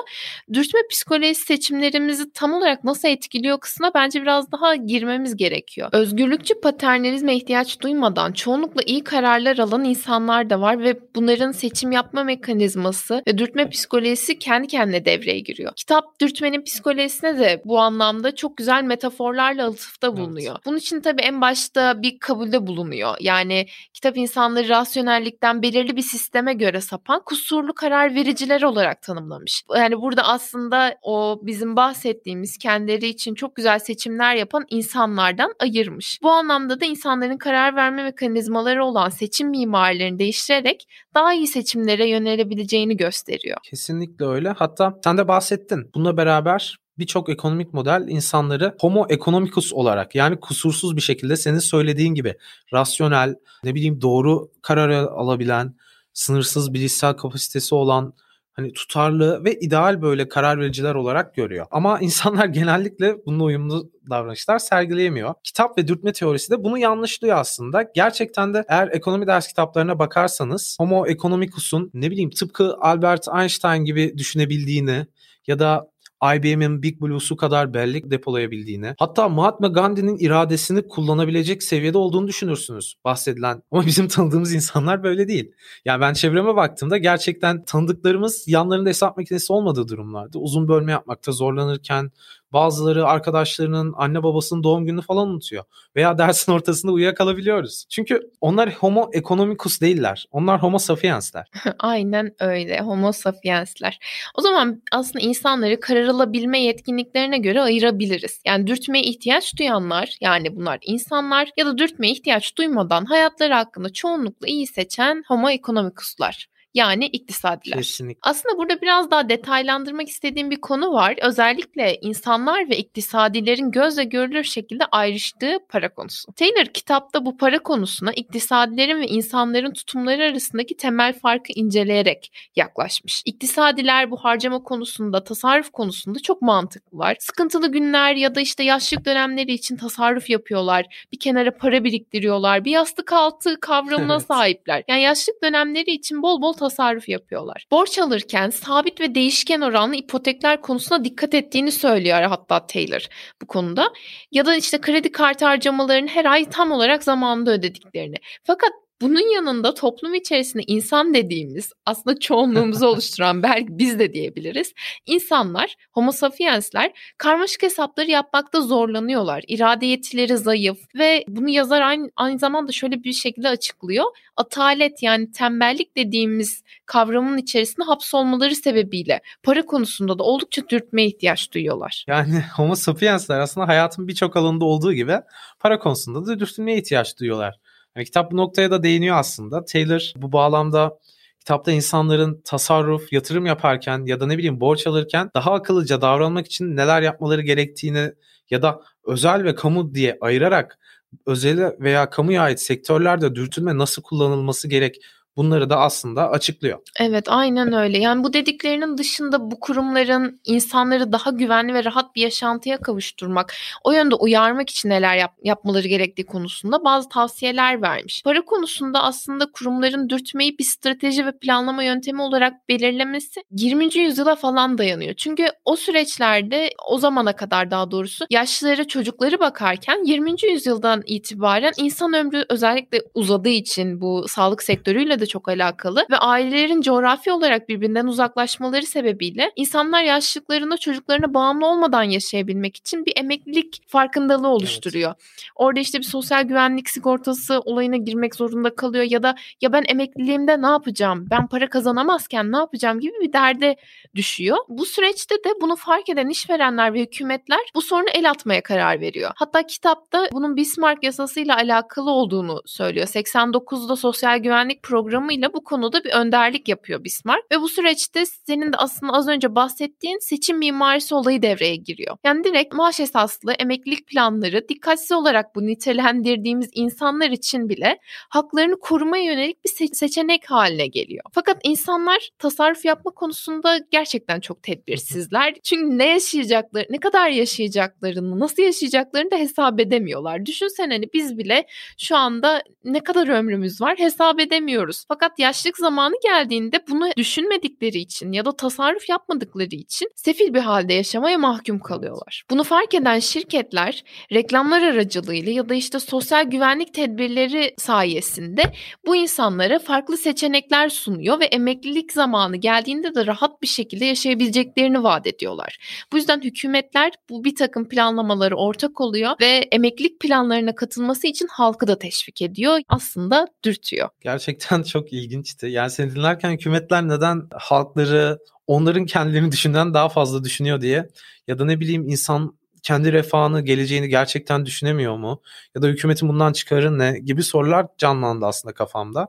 Dürtme 0.53 0.81
psikolojisi 0.91 1.45
seçimlerimizi 1.45 2.33
tam 2.33 2.53
olarak 2.53 2.85
nasıl 2.85 3.09
etkiliyor 3.09 3.61
kısmına 3.61 3.95
bence 3.95 4.23
biraz 4.23 4.53
daha 4.53 4.75
girmemiz 4.75 5.37
gerekiyor. 5.37 5.89
Özgürlükçü 5.93 6.61
paternalizme 6.61 7.37
ihtiyaç 7.37 7.81
duymadan 7.81 8.33
çoğunlukla 8.33 8.83
iyi 8.87 9.05
kararlar 9.05 9.59
alan 9.59 9.85
insanlar 9.85 10.51
da 10.51 10.61
var 10.61 10.83
ve 10.85 11.01
bunların 11.15 11.53
seçim 11.53 11.93
yapma 11.93 12.25
mekanizması 12.25 13.23
ve 13.29 13.39
dürtme 13.39 13.69
psikolojisi 13.69 14.39
kendi 14.39 14.67
kendine 14.69 15.05
devreye 15.05 15.41
giriyor. 15.41 15.73
Kitap 15.77 16.21
dürtmenin 16.21 16.63
psikolojisine 16.63 17.39
de 17.39 17.63
bu 17.65 17.79
anlamda 17.81 18.35
çok 18.35 18.57
güzel 18.57 18.83
metaforlarla 18.83 19.67
atıfta 19.67 20.17
bulunuyor. 20.17 20.55
Evet. 20.55 20.67
Bunun 20.67 20.77
için 20.77 21.01
tabii 21.01 21.23
en 21.23 21.41
başta 21.41 22.03
bir 22.03 22.19
kabulde 22.19 22.67
bulunuyor. 22.67 23.15
Yani 23.21 23.67
kitap 23.95 24.17
insanları 24.17 24.69
rasyonellikten 24.69 25.63
belirli 25.73 25.97
bir 25.97 26.03
sisteme 26.03 26.55
göre 26.55 26.81
sapan 26.81 27.23
kusurlu 27.27 27.75
karar 27.75 28.15
vericiler 28.15 28.63
olarak 28.63 29.03
tanımlamış. 29.03 29.63
Yani 29.77 30.01
burada 30.01 30.23
aslında 30.23 30.95
o 31.03 31.41
bizim 31.43 31.77
bahsettiğimiz 31.77 32.59
kendileri 32.59 33.07
için 33.07 33.35
çok 33.35 33.57
güzel 33.57 33.79
seçimler 33.79 34.35
yapan 34.35 34.65
insanlardan 34.71 35.55
ayırmış. 35.61 36.19
Bu 36.23 36.31
anlamda 36.31 36.81
da 36.81 36.85
insanların 36.85 37.37
karar 37.37 37.77
verme 37.77 38.03
mekanizmaları 38.03 38.85
olan 38.85 39.09
seçim 39.09 39.51
mimarilerini 39.51 40.19
değiştirerek 40.19 40.87
daha 41.15 41.35
iyi 41.35 41.47
seçimlere 41.47 42.09
yönelebileceğini 42.09 42.97
gösteriyor. 42.97 43.59
Kesinlikle 43.71 44.27
öyle. 44.27 44.49
Hatta 44.49 44.99
sen 45.05 45.19
de 45.19 45.29
bahsettin. 45.29 45.91
Bununla 45.95 46.17
beraber 46.17 46.82
birçok 46.99 47.29
ekonomik 47.29 47.75
model 47.75 48.05
insanları 48.09 48.77
homo 48.81 49.07
economicus 49.09 49.73
olarak 49.73 50.15
yani 50.15 50.41
kusursuz 50.41 50.97
bir 50.97 51.01
şekilde 51.01 51.37
senin 51.37 51.59
söylediğin 51.59 52.15
gibi 52.15 52.35
rasyonel, 52.73 53.35
ne 53.65 53.75
bileyim 53.75 54.01
doğru 54.01 54.51
karar 54.63 54.91
alabilen, 54.91 55.75
sınırsız 56.13 56.75
bilişsel 56.75 57.13
kapasitesi 57.13 57.75
olan 57.75 58.15
hani 58.53 58.73
tutarlı 58.73 59.45
ve 59.45 59.59
ideal 59.59 60.03
böyle 60.03 60.29
karar 60.29 60.61
vericiler 60.61 60.95
olarak 60.95 61.35
görüyor. 61.35 61.67
Ama 61.71 61.99
insanlar 62.01 62.47
genellikle 62.47 63.27
bununla 63.27 63.45
uyumlu 63.45 63.91
davranışlar 64.11 64.59
sergileyemiyor. 64.59 65.35
Kitap 65.45 65.79
ve 65.79 65.89
dürtme 65.89 66.13
teorisi 66.13 66.51
de 66.51 66.65
bunu 66.65 66.79
yanlışlıyor 66.79 67.39
aslında. 67.39 67.91
Gerçekten 67.95 68.55
de 68.55 68.65
eğer 68.69 68.89
ekonomi 68.89 69.27
ders 69.27 69.49
kitaplarına 69.49 69.99
bakarsanız 69.99 70.77
Homo 70.81 71.07
economicus'un 71.07 71.91
ne 71.95 72.11
bileyim 72.11 72.31
tıpkı 72.31 72.77
Albert 72.81 73.29
Einstein 73.39 73.85
gibi 73.85 74.19
düşünebildiğini 74.19 75.07
ya 75.47 75.59
da 75.59 75.93
IBM'in 76.37 76.83
Big 76.83 77.01
Blue'su 77.01 77.37
kadar 77.37 77.75
bellek 77.75 78.11
depolayabildiğini, 78.11 78.95
hatta 78.99 79.29
Mahatma 79.29 79.69
Gandhi'nin 79.69 80.17
iradesini 80.19 80.89
kullanabilecek 80.89 81.63
seviyede 81.63 81.99
olduğunu 81.99 82.29
düşünürsünüz 82.29 82.95
bahsedilen. 83.05 83.63
Ama 83.73 83.87
bizim 83.87 84.09
tanıdığımız 84.09 84.55
insanlar 84.55 85.03
böyle 85.03 85.29
değil. 85.29 85.53
Yani 85.85 86.01
ben 86.01 86.13
çevreme 86.13 86.57
baktığımda 86.57 86.99
gerçekten 86.99 87.65
tanıdıklarımız 87.65 88.49
yanlarında 88.49 88.89
hesap 88.89 89.17
makinesi 89.17 89.53
olmadığı 89.53 89.89
durumlarda 89.89 90.39
uzun 90.39 90.69
bölme 90.69 90.93
yapmakta 90.93 91.33
zorlanırken 91.33 92.11
Bazıları 92.53 93.07
arkadaşlarının 93.07 93.95
anne 93.97 94.23
babasının 94.23 94.63
doğum 94.63 94.87
gününü 94.87 95.03
falan 95.03 95.29
unutuyor. 95.29 95.65
Veya 95.97 96.19
dersin 96.19 96.53
ortasında 96.53 96.93
uyuyakalabiliyoruz. 96.93 97.87
Çünkü 97.91 98.21
onlar 98.41 98.73
homo 98.73 99.11
economicus 99.13 99.81
değiller. 99.81 100.27
Onlar 100.31 100.63
homo 100.63 100.79
sapiensler. 100.79 101.51
Aynen 101.79 102.35
öyle. 102.41 102.81
Homo 102.81 103.13
sapiensler. 103.13 103.99
O 104.35 104.41
zaman 104.41 104.83
aslında 104.93 105.25
insanları 105.25 105.81
karar 105.81 106.07
alabilme 106.07 106.63
yetkinliklerine 106.63 107.39
göre 107.39 107.61
ayırabiliriz. 107.61 108.41
Yani 108.47 108.67
dürtmeye 108.67 109.05
ihtiyaç 109.05 109.59
duyanlar 109.59 110.17
yani 110.21 110.57
bunlar 110.57 110.79
insanlar 110.83 111.49
ya 111.57 111.67
da 111.67 111.79
dürtmeye 111.79 112.13
ihtiyaç 112.13 112.57
duymadan 112.59 113.05
hayatları 113.05 113.55
hakkında 113.55 113.93
çoğunlukla 113.93 114.47
iyi 114.47 114.67
seçen 114.67 115.25
homo 115.29 115.51
economicuslar 115.51 116.52
yani 116.75 117.07
iktisadiler. 117.07 117.79
Kesinlikle. 117.79 118.21
Aslında 118.23 118.59
burada 118.59 118.81
biraz 118.81 119.11
daha 119.11 119.29
detaylandırmak 119.29 120.09
istediğim 120.09 120.51
bir 120.51 120.61
konu 120.61 120.93
var. 120.93 121.17
Özellikle 121.23 121.99
insanlar 122.01 122.69
ve 122.69 122.77
iktisadilerin 122.77 123.71
gözle 123.71 124.05
görülür 124.05 124.45
şekilde 124.45 124.85
ayrıştığı 124.93 125.59
para 125.69 125.95
konusu. 125.95 126.33
Taylor 126.33 126.65
kitapta 126.65 127.27
bu 127.27 127.37
para 127.37 127.59
konusuna 127.59 128.13
iktisadilerin 128.13 129.01
ve 129.01 129.07
insanların 129.07 129.73
tutumları 129.73 130.23
arasındaki 130.23 130.77
temel 130.77 131.13
farkı 131.19 131.53
inceleyerek 131.53 132.33
yaklaşmış. 132.57 133.23
İktisadiler 133.25 134.11
bu 134.11 134.17
harcama 134.17 134.63
konusunda, 134.63 135.25
tasarruf 135.25 135.71
konusunda 135.71 136.19
çok 136.19 136.43
mantıklılar. 136.43 137.17
Sıkıntılı 137.21 137.73
günler 137.73 138.15
ya 138.15 138.35
da 138.35 138.41
işte 138.41 138.65
yaşlık 138.65 139.05
dönemleri 139.05 139.53
için 139.53 139.77
tasarruf 139.77 140.31
yapıyorlar. 140.31 141.07
Bir 141.13 141.19
kenara 141.19 141.57
para 141.57 141.85
biriktiriyorlar. 141.85 142.65
Bir 142.65 142.71
yastık 142.71 143.13
altı 143.13 143.61
kavramına 143.61 144.15
evet. 144.15 144.27
sahipler. 144.27 144.85
Yani 144.89 145.03
yaşlık 145.03 145.43
dönemleri 145.43 145.91
için 145.91 146.23
bol 146.23 146.43
bol 146.43 146.53
tasarruf 146.63 147.09
yapıyorlar. 147.09 147.67
Borç 147.71 147.99
alırken 147.99 148.51
sabit 148.51 149.01
ve 149.01 149.15
değişken 149.15 149.61
oranlı 149.61 149.97
ipotekler 149.97 150.61
konusuna 150.61 151.05
dikkat 151.05 151.35
ettiğini 151.35 151.73
söylüyor 151.73 152.23
hatta 152.23 152.67
Taylor 152.67 153.07
bu 153.43 153.47
konuda. 153.47 153.93
Ya 154.33 154.47
da 154.47 154.57
işte 154.57 154.81
kredi 154.81 155.13
kartı 155.13 155.45
harcamalarının 155.45 156.09
her 156.09 156.25
ay 156.25 156.51
tam 156.51 156.73
olarak 156.73 157.05
zamanında 157.05 157.51
ödediklerini. 157.53 158.17
Fakat 158.45 158.71
bunun 159.03 159.35
yanında 159.35 159.75
toplum 159.75 160.15
içerisinde 160.15 160.63
insan 160.67 161.15
dediğimiz 161.15 161.73
aslında 161.87 162.19
çoğunluğumuzu 162.19 162.87
oluşturan 162.93 163.43
belki 163.43 163.67
biz 163.69 163.99
de 163.99 164.13
diyebiliriz. 164.13 164.73
İnsanlar, 165.07 165.75
homo 165.93 166.13
sapiensler 166.13 167.15
karmaşık 167.19 167.63
hesapları 167.63 168.11
yapmakta 168.11 168.61
zorlanıyorlar. 168.61 169.45
İrade 169.49 169.87
yetileri 169.87 170.39
zayıf 170.39 170.79
ve 170.95 171.25
bunu 171.29 171.49
yazar 171.49 171.81
aynı, 171.81 172.11
aynı 172.17 172.39
zamanda 172.39 172.73
şöyle 172.73 173.05
bir 173.05 173.13
şekilde 173.13 173.49
açıklıyor. 173.49 174.05
Atalet 174.37 175.03
yani 175.03 175.33
tembellik 175.33 175.97
dediğimiz 175.97 176.63
kavramın 176.87 177.39
içerisinde 177.39 177.85
hapsolmaları 177.85 178.55
sebebiyle 178.55 179.21
para 179.43 179.67
konusunda 179.67 180.19
da 180.19 180.23
oldukça 180.23 180.69
dürtmeye 180.69 181.09
ihtiyaç 181.09 181.53
duyuyorlar. 181.53 182.05
Yani 182.09 182.45
homo 182.57 182.75
sapiensler 182.75 183.39
aslında 183.39 183.69
hayatın 183.69 184.09
birçok 184.09 184.37
alanında 184.37 184.65
olduğu 184.65 184.93
gibi 184.93 185.17
para 185.61 185.79
konusunda 185.79 186.27
da 186.27 186.39
dürtülmeye 186.39 186.79
ihtiyaç 186.79 187.21
duyuyorlar. 187.21 187.59
Yani 187.97 188.05
kitap 188.05 188.33
bu 188.33 188.37
noktaya 188.37 188.71
da 188.71 188.83
değiniyor 188.83 189.17
aslında. 189.17 189.65
Taylor 189.65 190.13
bu 190.17 190.33
bağlamda 190.33 190.99
kitapta 191.39 191.73
insanların 191.73 192.43
tasarruf, 192.45 193.13
yatırım 193.13 193.47
yaparken 193.47 194.05
ya 194.07 194.21
da 194.21 194.27
ne 194.27 194.39
bileyim 194.39 194.61
borç 194.61 194.87
alırken 194.87 195.31
daha 195.35 195.53
akıllıca 195.53 196.01
davranmak 196.01 196.47
için 196.47 196.77
neler 196.77 197.03
yapmaları 197.03 197.43
gerektiğini 197.43 198.13
ya 198.51 198.63
da 198.63 198.81
özel 199.07 199.45
ve 199.45 199.55
kamu 199.55 199.95
diye 199.95 200.19
ayırarak 200.21 200.79
özel 201.27 201.81
veya 201.81 202.11
kamuya 202.11 202.43
ait 202.43 202.61
sektörlerde 202.61 203.35
dürtülme 203.35 203.79
nasıl 203.79 204.03
kullanılması 204.03 204.69
gerek 204.69 204.97
bunları 205.37 205.71
da 205.71 205.81
aslında 205.81 206.31
açıklıyor. 206.31 206.79
Evet 207.01 207.25
aynen 207.29 207.73
öyle. 207.73 207.99
Yani 207.99 208.25
bu 208.25 208.33
dediklerinin 208.33 208.99
dışında 208.99 209.51
bu 209.51 209.61
kurumların 209.61 210.41
insanları 210.45 211.13
daha 211.13 211.31
güvenli 211.31 211.75
ve 211.75 211.85
rahat 211.85 212.15
bir 212.15 212.23
yaşantıya 212.23 212.79
kavuşturmak, 212.79 213.55
o 213.85 213.93
yönde 213.93 214.15
uyarmak 214.15 214.71
için 214.71 214.89
neler 214.89 215.17
yap- 215.17 215.39
yapmaları 215.43 215.89
gerektiği 215.89 216.27
konusunda 216.27 216.85
bazı 216.85 217.09
tavsiyeler 217.09 217.83
vermiş. 217.83 218.23
Para 218.25 218.45
konusunda 218.45 219.03
aslında 219.03 219.47
kurumların 219.53 220.09
dürtmeyi 220.09 220.59
bir 220.59 220.65
strateji 220.65 221.27
ve 221.27 221.39
planlama 221.39 221.83
yöntemi 221.83 222.23
olarak 222.23 222.69
belirlemesi 222.69 223.43
20. 223.51 223.99
yüzyıla 223.99 224.35
falan 224.35 224.79
dayanıyor. 224.79 225.15
Çünkü 225.15 225.47
o 225.65 225.77
süreçlerde 225.77 226.71
o 226.89 226.99
zamana 226.99 227.37
kadar 227.37 227.71
daha 227.71 227.91
doğrusu 227.91 228.25
yaşlılara 228.31 228.85
çocukları 228.85 229.41
bakarken 229.41 230.05
20. 230.05 230.35
yüzyıldan 230.51 231.03
itibaren 231.07 231.73
insan 231.77 232.13
ömrü 232.15 232.45
özellikle 232.49 233.03
uzadığı 233.15 233.49
için 233.49 234.01
bu 234.01 234.29
sağlık 234.29 234.63
sektörüyle 234.63 235.22
de 235.23 235.27
çok 235.27 235.49
alakalı 235.49 236.07
ve 236.11 236.17
ailelerin 236.17 236.81
coğrafi 236.81 237.33
olarak 237.33 237.69
birbirinden 237.69 238.07
uzaklaşmaları 238.07 238.87
sebebiyle 238.87 239.53
insanlar 239.57 240.03
yaşlılıklarında 240.03 240.77
çocuklarına 240.77 241.35
bağımlı 241.35 241.67
olmadan 241.67 242.03
yaşayabilmek 242.03 242.77
için 242.77 243.07
bir 243.07 243.13
emeklilik 243.17 243.83
farkındalığı 243.89 244.49
oluşturuyor. 244.49 245.11
Evet. 245.11 245.49
Orada 245.57 245.81
işte 245.81 245.99
bir 245.99 246.05
sosyal 246.05 246.43
güvenlik 246.43 246.91
sigortası 246.91 247.61
olayına 247.61 247.97
girmek 247.97 248.35
zorunda 248.35 248.75
kalıyor 248.75 249.05
ya 249.05 249.23
da 249.23 249.35
ya 249.61 249.73
ben 249.73 249.85
emekliliğimde 249.89 250.63
ne 250.63 250.67
yapacağım? 250.67 251.27
Ben 251.31 251.47
para 251.47 251.71
kazanamazken 251.71 252.53
ne 252.53 252.57
yapacağım 252.57 253.01
gibi 253.01 253.15
bir 253.21 253.33
derde 253.33 253.77
düşüyor. 254.15 254.57
Bu 254.69 254.87
süreçte 254.87 255.35
de 255.35 255.49
bunu 255.61 255.77
fark 255.77 256.09
eden 256.09 256.29
işverenler 256.29 256.95
ve 256.95 257.01
hükümetler 257.01 257.61
bu 257.75 257.83
sorunu 257.83 258.09
el 258.15 258.31
atmaya 258.31 258.63
karar 258.63 259.01
veriyor. 259.01 259.31
Hatta 259.37 259.67
kitapta 259.67 260.29
bunun 260.33 260.57
Bismarck 260.57 261.03
yasasıyla 261.05 261.57
alakalı 261.57 262.11
olduğunu 262.11 262.63
söylüyor. 262.67 263.07
89'da 263.07 263.97
sosyal 263.97 264.39
güvenlik 264.39 264.83
programı 264.83 265.12
programıyla 265.13 265.53
bu 265.55 265.65
konuda 265.65 266.05
bir 266.05 266.11
önderlik 266.11 266.69
yapıyor 266.69 267.05
Bismarck 267.05 267.43
ve 267.53 267.61
bu 267.61 267.69
süreçte 267.69 268.27
senin 268.27 268.73
de 268.73 268.77
aslında 268.77 269.13
az 269.13 269.29
önce 269.29 269.55
bahsettiğin 269.55 270.19
seçim 270.19 270.59
mimarisi 270.59 271.15
olayı 271.15 271.43
devreye 271.43 271.77
giriyor. 271.77 272.17
Yani 272.25 272.45
direkt 272.45 272.75
maaş 272.75 273.01
esaslı 273.01 273.53
emeklilik 273.53 274.07
planları 274.07 274.69
dikkatsiz 274.69 275.13
olarak 275.13 275.55
bu 275.55 275.67
nitelendirdiğimiz 275.67 276.71
insanlar 276.75 277.31
için 277.31 277.69
bile 277.69 277.99
haklarını 278.29 278.81
korumaya 278.81 279.25
yönelik 279.25 279.65
bir 279.65 279.71
se- 279.71 279.95
seçenek 279.95 280.51
haline 280.51 280.87
geliyor. 280.87 281.25
Fakat 281.33 281.61
insanlar 281.65 282.31
tasarruf 282.39 282.85
yapma 282.85 283.11
konusunda 283.11 283.79
gerçekten 283.91 284.41
çok 284.41 284.63
tedbirsizler. 284.63 285.55
Çünkü 285.65 285.99
ne 285.99 286.09
yaşayacakları, 286.09 286.87
ne 286.91 287.01
kadar 287.01 287.29
yaşayacaklarını, 287.29 288.41
nasıl 288.41 288.63
yaşayacaklarını 288.63 289.31
da 289.31 289.37
hesap 289.37 289.81
edemiyorlar. 289.81 290.47
Düşünsene 290.47 290.95
hani 290.95 291.09
biz 291.15 291.39
bile 291.39 291.67
şu 291.99 292.17
anda 292.17 292.63
ne 292.85 293.01
kadar 293.01 293.29
ömrümüz 293.29 293.81
var 293.81 293.99
hesap 293.99 294.41
edemiyoruz. 294.41 295.02
Fakat 295.09 295.39
yaşlık 295.39 295.79
zamanı 295.79 296.15
geldiğinde 296.23 296.81
bunu 296.91 297.11
düşünmedikleri 297.17 297.99
için 297.99 298.33
ya 298.33 298.45
da 298.45 298.57
tasarruf 298.57 299.09
yapmadıkları 299.09 299.75
için 299.75 300.09
sefil 300.17 300.55
bir 300.55 300.61
halde 300.61 300.95
yaşamaya 300.95 301.39
mahkum 301.39 301.81
kalıyorlar. 301.81 302.43
Bunu 302.51 302.65
fark 302.65 302.95
eden 302.95 303.19
şirketler 303.19 304.05
reklamlar 304.33 304.83
aracılığıyla 304.83 305.53
ya 305.53 305.69
da 305.69 305.75
işte 305.75 306.01
sosyal 306.01 306.45
güvenlik 306.45 306.95
tedbirleri 306.95 307.75
sayesinde 307.79 308.63
bu 309.07 309.17
insanlara 309.17 309.79
farklı 309.79 310.17
seçenekler 310.17 310.89
sunuyor 310.89 311.41
ve 311.41 311.45
emeklilik 311.45 312.13
zamanı 312.13 312.57
geldiğinde 312.57 313.15
de 313.15 313.27
rahat 313.27 313.63
bir 313.63 313.67
şekilde 313.67 314.05
yaşayabileceklerini 314.05 315.03
vaat 315.03 315.27
ediyorlar. 315.27 315.79
Bu 316.13 316.17
yüzden 316.17 316.41
hükümetler 316.41 317.13
bu 317.31 317.45
bir 317.45 317.55
takım 317.55 317.89
planlamaları 317.89 318.57
ortak 318.57 319.01
oluyor 319.01 319.31
ve 319.41 319.69
emeklilik 319.73 320.21
planlarına 320.21 320.75
katılması 320.75 321.27
için 321.27 321.47
halkı 321.51 321.87
da 321.87 321.99
teşvik 321.99 322.43
ediyor. 322.43 322.81
Aslında 322.89 323.47
dürtüyor. 323.65 324.09
Gerçekten 324.21 324.83
çok 324.93 325.13
ilginçti. 325.13 325.67
Yani 325.67 325.91
seni 325.91 326.15
dinlerken 326.15 326.51
hükümetler 326.51 327.09
neden 327.09 327.49
halkları 327.53 328.39
onların 328.67 329.07
kendilerini 329.07 329.53
düşünden 329.53 329.95
daha 329.95 330.09
fazla 330.09 330.45
düşünüyor 330.45 330.81
diye 330.81 331.09
ya 331.49 331.59
da 331.59 331.65
ne 331.65 331.81
bileyim 331.81 332.09
insan 332.09 332.59
kendi 332.83 333.13
refahını, 333.13 333.61
geleceğini 333.61 334.09
gerçekten 334.09 334.67
düşünemiyor 334.67 335.17
mu? 335.17 335.43
Ya 335.75 335.83
da 335.83 335.87
hükümetin 335.87 336.29
bundan 336.29 336.53
çıkarı 336.53 336.99
ne 336.99 337.19
gibi 337.19 337.43
sorular 337.43 337.87
canlandı 337.99 338.47
aslında 338.47 338.75
kafamda. 338.75 339.29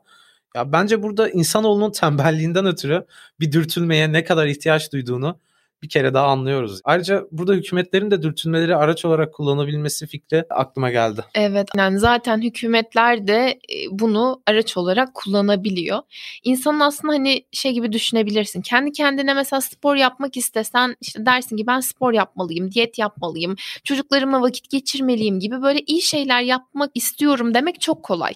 Ya 0.55 0.71
bence 0.71 1.03
burada 1.03 1.29
insanoğlunun 1.29 1.91
tembelliğinden 1.91 2.65
ötürü 2.65 3.05
bir 3.39 3.51
dürtülmeye 3.51 4.11
ne 4.11 4.23
kadar 4.23 4.47
ihtiyaç 4.47 4.93
duyduğunu 4.93 5.39
bir 5.83 5.89
kere 5.89 6.13
daha 6.13 6.27
anlıyoruz. 6.27 6.81
Ayrıca 6.83 7.23
burada 7.31 7.53
hükümetlerin 7.53 8.11
de 8.11 8.21
dürtünmeleri 8.23 8.75
araç 8.75 9.05
olarak 9.05 9.33
kullanabilmesi 9.33 10.07
fikri 10.07 10.45
aklıma 10.49 10.91
geldi. 10.91 11.21
Evet 11.35 11.67
yani 11.77 11.99
zaten 11.99 12.41
hükümetler 12.41 13.27
de 13.27 13.49
e, 13.49 13.75
bunu 13.91 14.41
araç 14.47 14.77
olarak 14.77 15.13
kullanabiliyor. 15.13 15.99
İnsanın 16.43 16.79
aslında 16.79 17.13
hani 17.13 17.45
şey 17.51 17.73
gibi 17.73 17.91
düşünebilirsin. 17.93 18.61
Kendi 18.61 18.91
kendine 18.91 19.33
mesela 19.33 19.61
spor 19.61 19.95
yapmak 19.95 20.37
istesen 20.37 20.95
işte 21.01 21.25
dersin 21.25 21.57
ki 21.57 21.67
ben 21.67 21.79
spor 21.79 22.13
yapmalıyım, 22.13 22.71
diyet 22.71 22.99
yapmalıyım, 22.99 23.55
çocuklarımla 23.83 24.41
vakit 24.41 24.69
geçirmeliyim 24.69 25.39
gibi 25.39 25.61
böyle 25.61 25.79
iyi 25.87 26.01
şeyler 26.01 26.41
yapmak 26.41 26.91
istiyorum 26.95 27.53
demek 27.53 27.81
çok 27.81 28.03
kolay. 28.03 28.33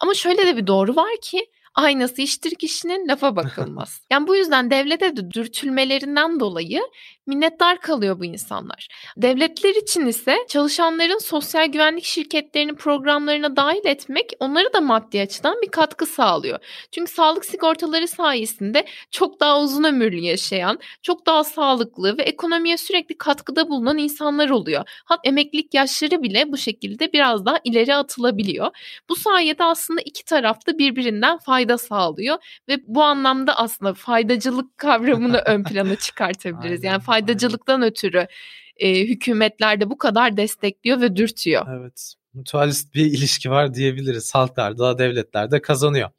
Ama 0.00 0.14
şöyle 0.14 0.46
de 0.46 0.56
bir 0.56 0.66
doğru 0.66 0.96
var 0.96 1.10
ki 1.22 1.46
Aynası 1.76 2.22
iştir 2.22 2.54
kişinin 2.54 3.08
lafa 3.08 3.36
bakılmaz. 3.36 4.00
yani 4.10 4.26
bu 4.26 4.36
yüzden 4.36 4.70
devlete 4.70 5.16
de 5.16 5.30
dürtülmelerinden 5.30 6.40
dolayı 6.40 6.82
minnettar 7.26 7.80
kalıyor 7.80 8.20
bu 8.20 8.24
insanlar. 8.24 8.88
Devletler 9.16 9.74
için 9.74 10.06
ise 10.06 10.36
çalışanların 10.48 11.18
sosyal 11.18 11.66
güvenlik 11.66 12.04
şirketlerinin 12.04 12.74
programlarına 12.74 13.56
dahil 13.56 13.86
etmek 13.86 14.32
onları 14.40 14.72
da 14.72 14.80
maddi 14.80 15.20
açıdan 15.20 15.62
bir 15.62 15.68
katkı 15.68 16.06
sağlıyor. 16.06 16.58
Çünkü 16.92 17.12
sağlık 17.12 17.44
sigortaları 17.44 18.08
sayesinde 18.08 18.86
çok 19.10 19.40
daha 19.40 19.60
uzun 19.60 19.84
ömürlü 19.84 20.18
yaşayan, 20.18 20.78
çok 21.02 21.26
daha 21.26 21.44
sağlıklı 21.44 22.18
ve 22.18 22.22
ekonomiye 22.22 22.76
sürekli 22.76 23.18
katkıda 23.18 23.68
bulunan 23.68 23.98
insanlar 23.98 24.50
oluyor. 24.50 24.84
Hatta 25.04 25.28
emeklilik 25.28 25.74
yaşları 25.74 26.22
bile 26.22 26.52
bu 26.52 26.56
şekilde 26.56 27.12
biraz 27.12 27.46
daha 27.46 27.60
ileri 27.64 27.94
atılabiliyor. 27.94 28.70
Bu 29.08 29.16
sayede 29.16 29.64
aslında 29.64 30.00
iki 30.00 30.24
tarafta 30.24 30.78
birbirinden 30.78 31.38
fayda 31.66 31.78
sağlıyor 31.78 32.36
ve 32.68 32.78
bu 32.86 33.02
anlamda 33.02 33.56
aslında 33.56 33.94
faydacılık 33.94 34.78
kavramını 34.78 35.42
ön 35.46 35.64
plana 35.64 35.96
çıkartabiliriz. 35.96 36.84
yani 36.84 37.02
faydacılıktan 37.02 37.82
ötürü 37.82 38.26
e, 38.76 39.00
hükümetler 39.08 39.80
de 39.80 39.90
bu 39.90 39.98
kadar 39.98 40.36
destekliyor 40.36 41.00
ve 41.00 41.16
dürtüyor. 41.16 41.66
Evet. 41.80 42.14
Mutualist 42.34 42.94
bir 42.94 43.06
ilişki 43.06 43.50
var 43.50 43.74
diyebiliriz. 43.74 44.34
Halklar 44.34 44.78
da 44.78 44.98
devletler 44.98 45.50
de 45.50 45.62
kazanıyor. 45.62 46.10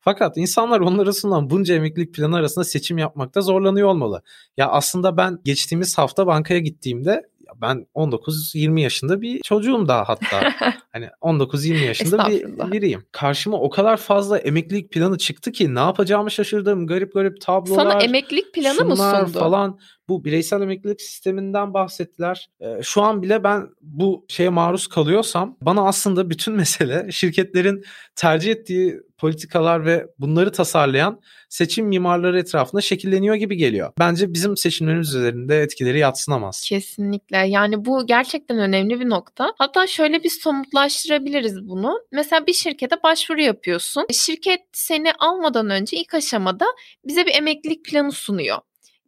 Fakat 0.00 0.36
insanlar 0.36 0.80
onlar 0.80 1.04
arasından 1.04 1.50
bunca 1.50 1.74
emeklilik 1.74 2.14
planı 2.14 2.36
arasında 2.36 2.64
seçim 2.64 2.98
yapmakta 2.98 3.40
zorlanıyor 3.40 3.88
olmalı. 3.88 4.22
Ya 4.56 4.68
aslında 4.68 5.16
ben 5.16 5.38
geçtiğimiz 5.44 5.98
hafta 5.98 6.26
bankaya 6.26 6.60
gittiğimde 6.60 7.22
ben 7.60 7.86
19-20 7.94 8.80
yaşında 8.80 9.20
bir 9.20 9.40
çocuğum 9.42 9.88
daha 9.88 10.08
hatta. 10.08 10.52
hani 10.92 11.08
19-20 11.22 11.84
yaşında 11.84 12.28
bir 12.28 12.72
biriyim. 12.72 13.04
Karşıma 13.12 13.60
o 13.60 13.70
kadar 13.70 13.96
fazla 13.96 14.38
emeklilik 14.38 14.92
planı 14.92 15.18
çıktı 15.18 15.52
ki 15.52 15.74
ne 15.74 15.80
yapacağımı 15.80 16.30
şaşırdım. 16.30 16.86
Garip 16.86 17.14
garip 17.14 17.40
tablolar. 17.40 17.82
Sana 17.82 18.02
emeklilik 18.02 18.54
planı 18.54 18.84
mı 18.84 18.96
sundu? 18.96 19.38
falan. 19.38 19.78
Bu 20.08 20.24
bireysel 20.24 20.62
emeklilik 20.62 21.00
sisteminden 21.00 21.74
bahsettiler. 21.74 22.48
Ee, 22.60 22.82
şu 22.82 23.02
an 23.02 23.22
bile 23.22 23.44
ben 23.44 23.68
bu 23.80 24.26
şeye 24.28 24.48
maruz 24.48 24.86
kalıyorsam 24.86 25.56
bana 25.60 25.88
aslında 25.88 26.30
bütün 26.30 26.54
mesele 26.56 27.12
şirketlerin 27.12 27.84
tercih 28.16 28.52
ettiği 28.52 29.00
politikalar 29.18 29.86
ve 29.86 30.06
bunları 30.18 30.52
tasarlayan 30.52 31.20
seçim 31.48 31.86
mimarları 31.86 32.38
etrafında 32.38 32.80
şekilleniyor 32.80 33.34
gibi 33.34 33.56
geliyor. 33.56 33.92
Bence 33.98 34.32
bizim 34.34 34.56
seçimlerimiz 34.56 35.14
üzerinde 35.14 35.62
etkileri 35.62 35.98
yatsınamaz. 35.98 36.62
Kesinlikle. 36.68 37.36
Yani 37.36 37.84
bu 37.84 38.06
gerçekten 38.06 38.58
önemli 38.58 39.00
bir 39.00 39.08
nokta. 39.08 39.54
Hatta 39.58 39.86
şöyle 39.86 40.22
bir 40.22 40.30
somutlaştırabiliriz 40.30 41.68
bunu. 41.68 42.00
Mesela 42.12 42.46
bir 42.46 42.52
şirkete 42.52 42.96
başvuru 43.02 43.40
yapıyorsun. 43.40 44.06
Şirket 44.12 44.60
seni 44.72 45.12
almadan 45.18 45.70
önce 45.70 45.96
ilk 45.96 46.14
aşamada 46.14 46.66
bize 47.04 47.26
bir 47.26 47.34
emeklilik 47.34 47.84
planı 47.84 48.12
sunuyor 48.12 48.58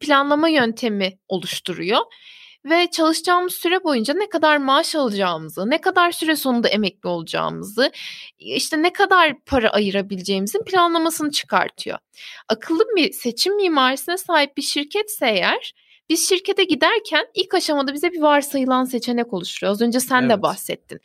planlama 0.00 0.48
yöntemi 0.48 1.18
oluşturuyor 1.28 2.00
ve 2.70 2.90
çalışacağımız 2.90 3.54
süre 3.54 3.84
boyunca 3.84 4.14
ne 4.14 4.28
kadar 4.28 4.56
maaş 4.56 4.94
alacağımızı, 4.94 5.70
ne 5.70 5.80
kadar 5.80 6.12
süre 6.12 6.36
sonunda 6.36 6.68
emekli 6.68 7.08
olacağımızı, 7.08 7.90
işte 8.38 8.82
ne 8.82 8.92
kadar 8.92 9.44
para 9.44 9.70
ayırabileceğimizin 9.70 10.64
planlamasını 10.64 11.30
çıkartıyor. 11.30 11.98
Akıllı 12.48 12.84
bir 12.96 13.12
seçim 13.12 13.56
mimarisine 13.56 14.16
sahip 14.16 14.56
bir 14.56 14.62
şirketse 14.62 15.26
eğer 15.26 15.74
biz 16.08 16.28
şirkete 16.28 16.64
giderken 16.64 17.26
ilk 17.34 17.54
aşamada 17.54 17.94
bize 17.94 18.12
bir 18.12 18.20
varsayılan 18.20 18.84
seçenek 18.84 19.32
oluşturuyor. 19.32 19.72
Az 19.72 19.80
önce 19.80 20.00
sen 20.00 20.22
evet. 20.22 20.30
de 20.30 20.42
bahsettin. 20.42 21.00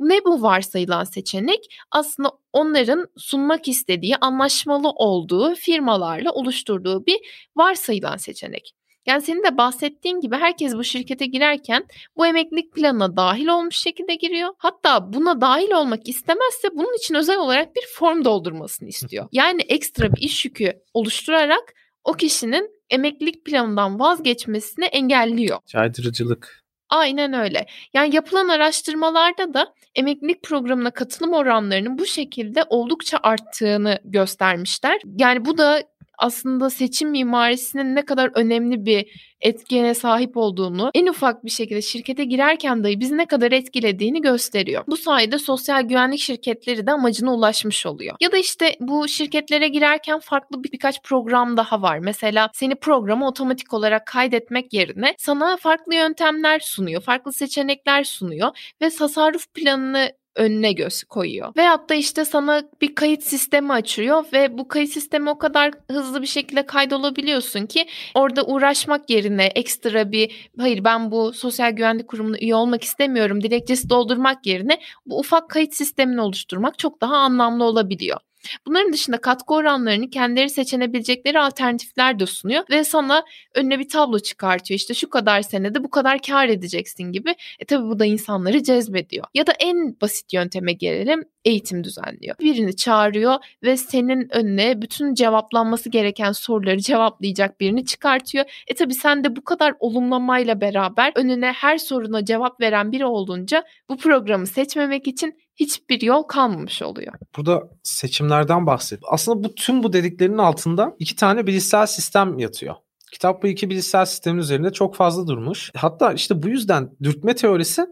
Ne 0.00 0.24
bu 0.24 0.42
varsayılan 0.42 1.04
seçenek? 1.04 1.76
Aslında 1.90 2.30
onların 2.52 3.06
sunmak 3.16 3.68
istediği, 3.68 4.16
anlaşmalı 4.16 4.90
olduğu 4.90 5.54
firmalarla 5.54 6.32
oluşturduğu 6.32 7.06
bir 7.06 7.48
varsayılan 7.56 8.16
seçenek. 8.16 8.74
Yani 9.06 9.22
senin 9.22 9.42
de 9.42 9.56
bahsettiğin 9.56 10.20
gibi 10.20 10.36
herkes 10.36 10.74
bu 10.74 10.84
şirkete 10.84 11.26
girerken 11.26 11.86
bu 12.16 12.26
emeklilik 12.26 12.74
planına 12.74 13.16
dahil 13.16 13.46
olmuş 13.46 13.76
şekilde 13.76 14.14
giriyor. 14.14 14.54
Hatta 14.58 15.12
buna 15.12 15.40
dahil 15.40 15.70
olmak 15.70 16.08
istemezse 16.08 16.68
bunun 16.72 16.96
için 16.96 17.14
özel 17.14 17.38
olarak 17.38 17.76
bir 17.76 17.84
form 17.94 18.24
doldurmasını 18.24 18.88
istiyor. 18.88 19.28
Yani 19.32 19.62
ekstra 19.62 20.12
bir 20.12 20.20
iş 20.20 20.44
yükü 20.44 20.72
oluşturarak 20.94 21.74
o 22.06 22.12
kişinin 22.12 22.70
emeklilik 22.90 23.44
planından 23.44 24.00
vazgeçmesini 24.00 24.84
engelliyor. 24.84 25.58
Caydırıcılık. 25.66 26.66
Aynen 26.88 27.32
öyle. 27.32 27.66
Yani 27.94 28.14
yapılan 28.14 28.48
araştırmalarda 28.48 29.54
da 29.54 29.74
emeklilik 29.94 30.42
programına 30.42 30.90
katılım 30.90 31.32
oranlarının 31.32 31.98
bu 31.98 32.06
şekilde 32.06 32.64
oldukça 32.68 33.18
arttığını 33.22 33.98
göstermişler. 34.04 35.00
Yani 35.18 35.44
bu 35.44 35.58
da 35.58 35.82
aslında 36.18 36.70
seçim 36.70 37.10
mimarisinin 37.10 37.94
ne 37.94 38.04
kadar 38.04 38.30
önemli 38.34 38.86
bir 38.86 39.06
etkene 39.40 39.94
sahip 39.94 40.36
olduğunu 40.36 40.90
en 40.94 41.06
ufak 41.06 41.44
bir 41.44 41.50
şekilde 41.50 41.82
şirkete 41.82 42.24
girerken 42.24 42.84
dahi 42.84 43.00
bizi 43.00 43.16
ne 43.16 43.26
kadar 43.26 43.52
etkilediğini 43.52 44.20
gösteriyor. 44.20 44.84
Bu 44.86 44.96
sayede 44.96 45.38
sosyal 45.38 45.82
güvenlik 45.82 46.20
şirketleri 46.20 46.86
de 46.86 46.92
amacına 46.92 47.34
ulaşmış 47.34 47.86
oluyor. 47.86 48.16
Ya 48.20 48.32
da 48.32 48.36
işte 48.36 48.76
bu 48.80 49.08
şirketlere 49.08 49.68
girerken 49.68 50.18
farklı 50.18 50.64
bir 50.64 50.72
birkaç 50.72 51.02
program 51.02 51.56
daha 51.56 51.82
var. 51.82 51.98
Mesela 51.98 52.50
seni 52.54 52.74
programa 52.74 53.28
otomatik 53.28 53.74
olarak 53.74 54.06
kaydetmek 54.06 54.72
yerine 54.72 55.14
sana 55.18 55.56
farklı 55.56 55.94
yöntemler 55.94 56.60
sunuyor, 56.60 57.02
farklı 57.02 57.32
seçenekler 57.32 58.04
sunuyor 58.04 58.74
ve 58.82 58.90
tasarruf 58.90 59.54
planını 59.54 60.12
önüne 60.36 60.72
göz 60.72 61.04
koyuyor. 61.04 61.52
Veyahut 61.56 61.90
da 61.90 61.94
işte 61.94 62.24
sana 62.24 62.62
bir 62.80 62.94
kayıt 62.94 63.22
sistemi 63.22 63.72
açıyor 63.72 64.24
ve 64.32 64.58
bu 64.58 64.68
kayıt 64.68 64.90
sistemi 64.90 65.30
o 65.30 65.38
kadar 65.38 65.72
hızlı 65.90 66.22
bir 66.22 66.26
şekilde 66.26 66.66
kaydolabiliyorsun 66.66 67.66
ki 67.66 67.86
orada 68.14 68.44
uğraşmak 68.44 69.10
yerine 69.10 69.46
ekstra 69.46 70.12
bir 70.12 70.50
hayır 70.58 70.84
ben 70.84 71.10
bu 71.10 71.32
sosyal 71.32 71.70
güvenlik 71.70 72.08
kurumuna 72.08 72.36
üye 72.38 72.54
olmak 72.54 72.84
istemiyorum 72.84 73.42
dilekçesi 73.42 73.90
doldurmak 73.90 74.46
yerine 74.46 74.78
bu 75.06 75.18
ufak 75.18 75.50
kayıt 75.50 75.74
sistemini 75.74 76.20
oluşturmak 76.20 76.78
çok 76.78 77.00
daha 77.00 77.16
anlamlı 77.16 77.64
olabiliyor. 77.64 78.18
Bunların 78.66 78.92
dışında 78.92 79.20
katkı 79.20 79.54
oranlarını 79.54 80.10
kendileri 80.10 80.50
seçenebilecekleri 80.50 81.40
alternatifler 81.40 82.18
de 82.18 82.26
sunuyor 82.26 82.64
ve 82.70 82.84
sana 82.84 83.24
önüne 83.54 83.78
bir 83.78 83.88
tablo 83.88 84.18
çıkartıyor. 84.18 84.78
İşte 84.78 84.94
şu 84.94 85.10
kadar 85.10 85.42
senede 85.42 85.84
bu 85.84 85.90
kadar 85.90 86.22
kar 86.22 86.48
edeceksin 86.48 87.04
gibi. 87.04 87.34
E 87.58 87.64
tabi 87.64 87.88
bu 87.88 87.98
da 87.98 88.04
insanları 88.04 88.62
cezbediyor. 88.62 89.24
Ya 89.34 89.46
da 89.46 89.52
en 89.60 90.00
basit 90.00 90.32
yönteme 90.32 90.72
gelelim 90.72 91.24
eğitim 91.44 91.84
düzenliyor. 91.84 92.36
Birini 92.40 92.76
çağırıyor 92.76 93.34
ve 93.62 93.76
senin 93.76 94.36
önüne 94.36 94.82
bütün 94.82 95.14
cevaplanması 95.14 95.90
gereken 95.90 96.32
soruları 96.32 96.78
cevaplayacak 96.78 97.60
birini 97.60 97.86
çıkartıyor. 97.86 98.44
E 98.66 98.74
tabi 98.74 98.94
sen 98.94 99.24
de 99.24 99.36
bu 99.36 99.44
kadar 99.44 99.74
olumlamayla 99.80 100.60
beraber 100.60 101.12
önüne 101.14 101.52
her 101.52 101.78
soruna 101.78 102.24
cevap 102.24 102.60
veren 102.60 102.92
biri 102.92 103.06
olunca 103.06 103.64
bu 103.88 103.96
programı 103.96 104.46
seçmemek 104.46 105.06
için 105.06 105.34
hiçbir 105.56 106.02
yol 106.02 106.22
kalmamış 106.22 106.82
oluyor. 106.82 107.12
Burada 107.36 107.62
seçimlerden 107.82 108.66
bahset. 108.66 109.00
Aslında 109.10 109.44
bu 109.44 109.54
tüm 109.54 109.82
bu 109.82 109.92
dediklerinin 109.92 110.38
altında 110.38 110.96
iki 110.98 111.16
tane 111.16 111.46
bilişsel 111.46 111.86
sistem 111.86 112.38
yatıyor. 112.38 112.74
Kitap 113.12 113.42
bu 113.42 113.46
iki 113.46 113.70
bilişsel 113.70 114.04
sistemin 114.04 114.38
üzerinde 114.38 114.72
çok 114.72 114.96
fazla 114.96 115.26
durmuş. 115.26 115.70
Hatta 115.76 116.12
işte 116.12 116.42
bu 116.42 116.48
yüzden 116.48 116.90
dürtme 117.02 117.34
teorisi 117.34 117.86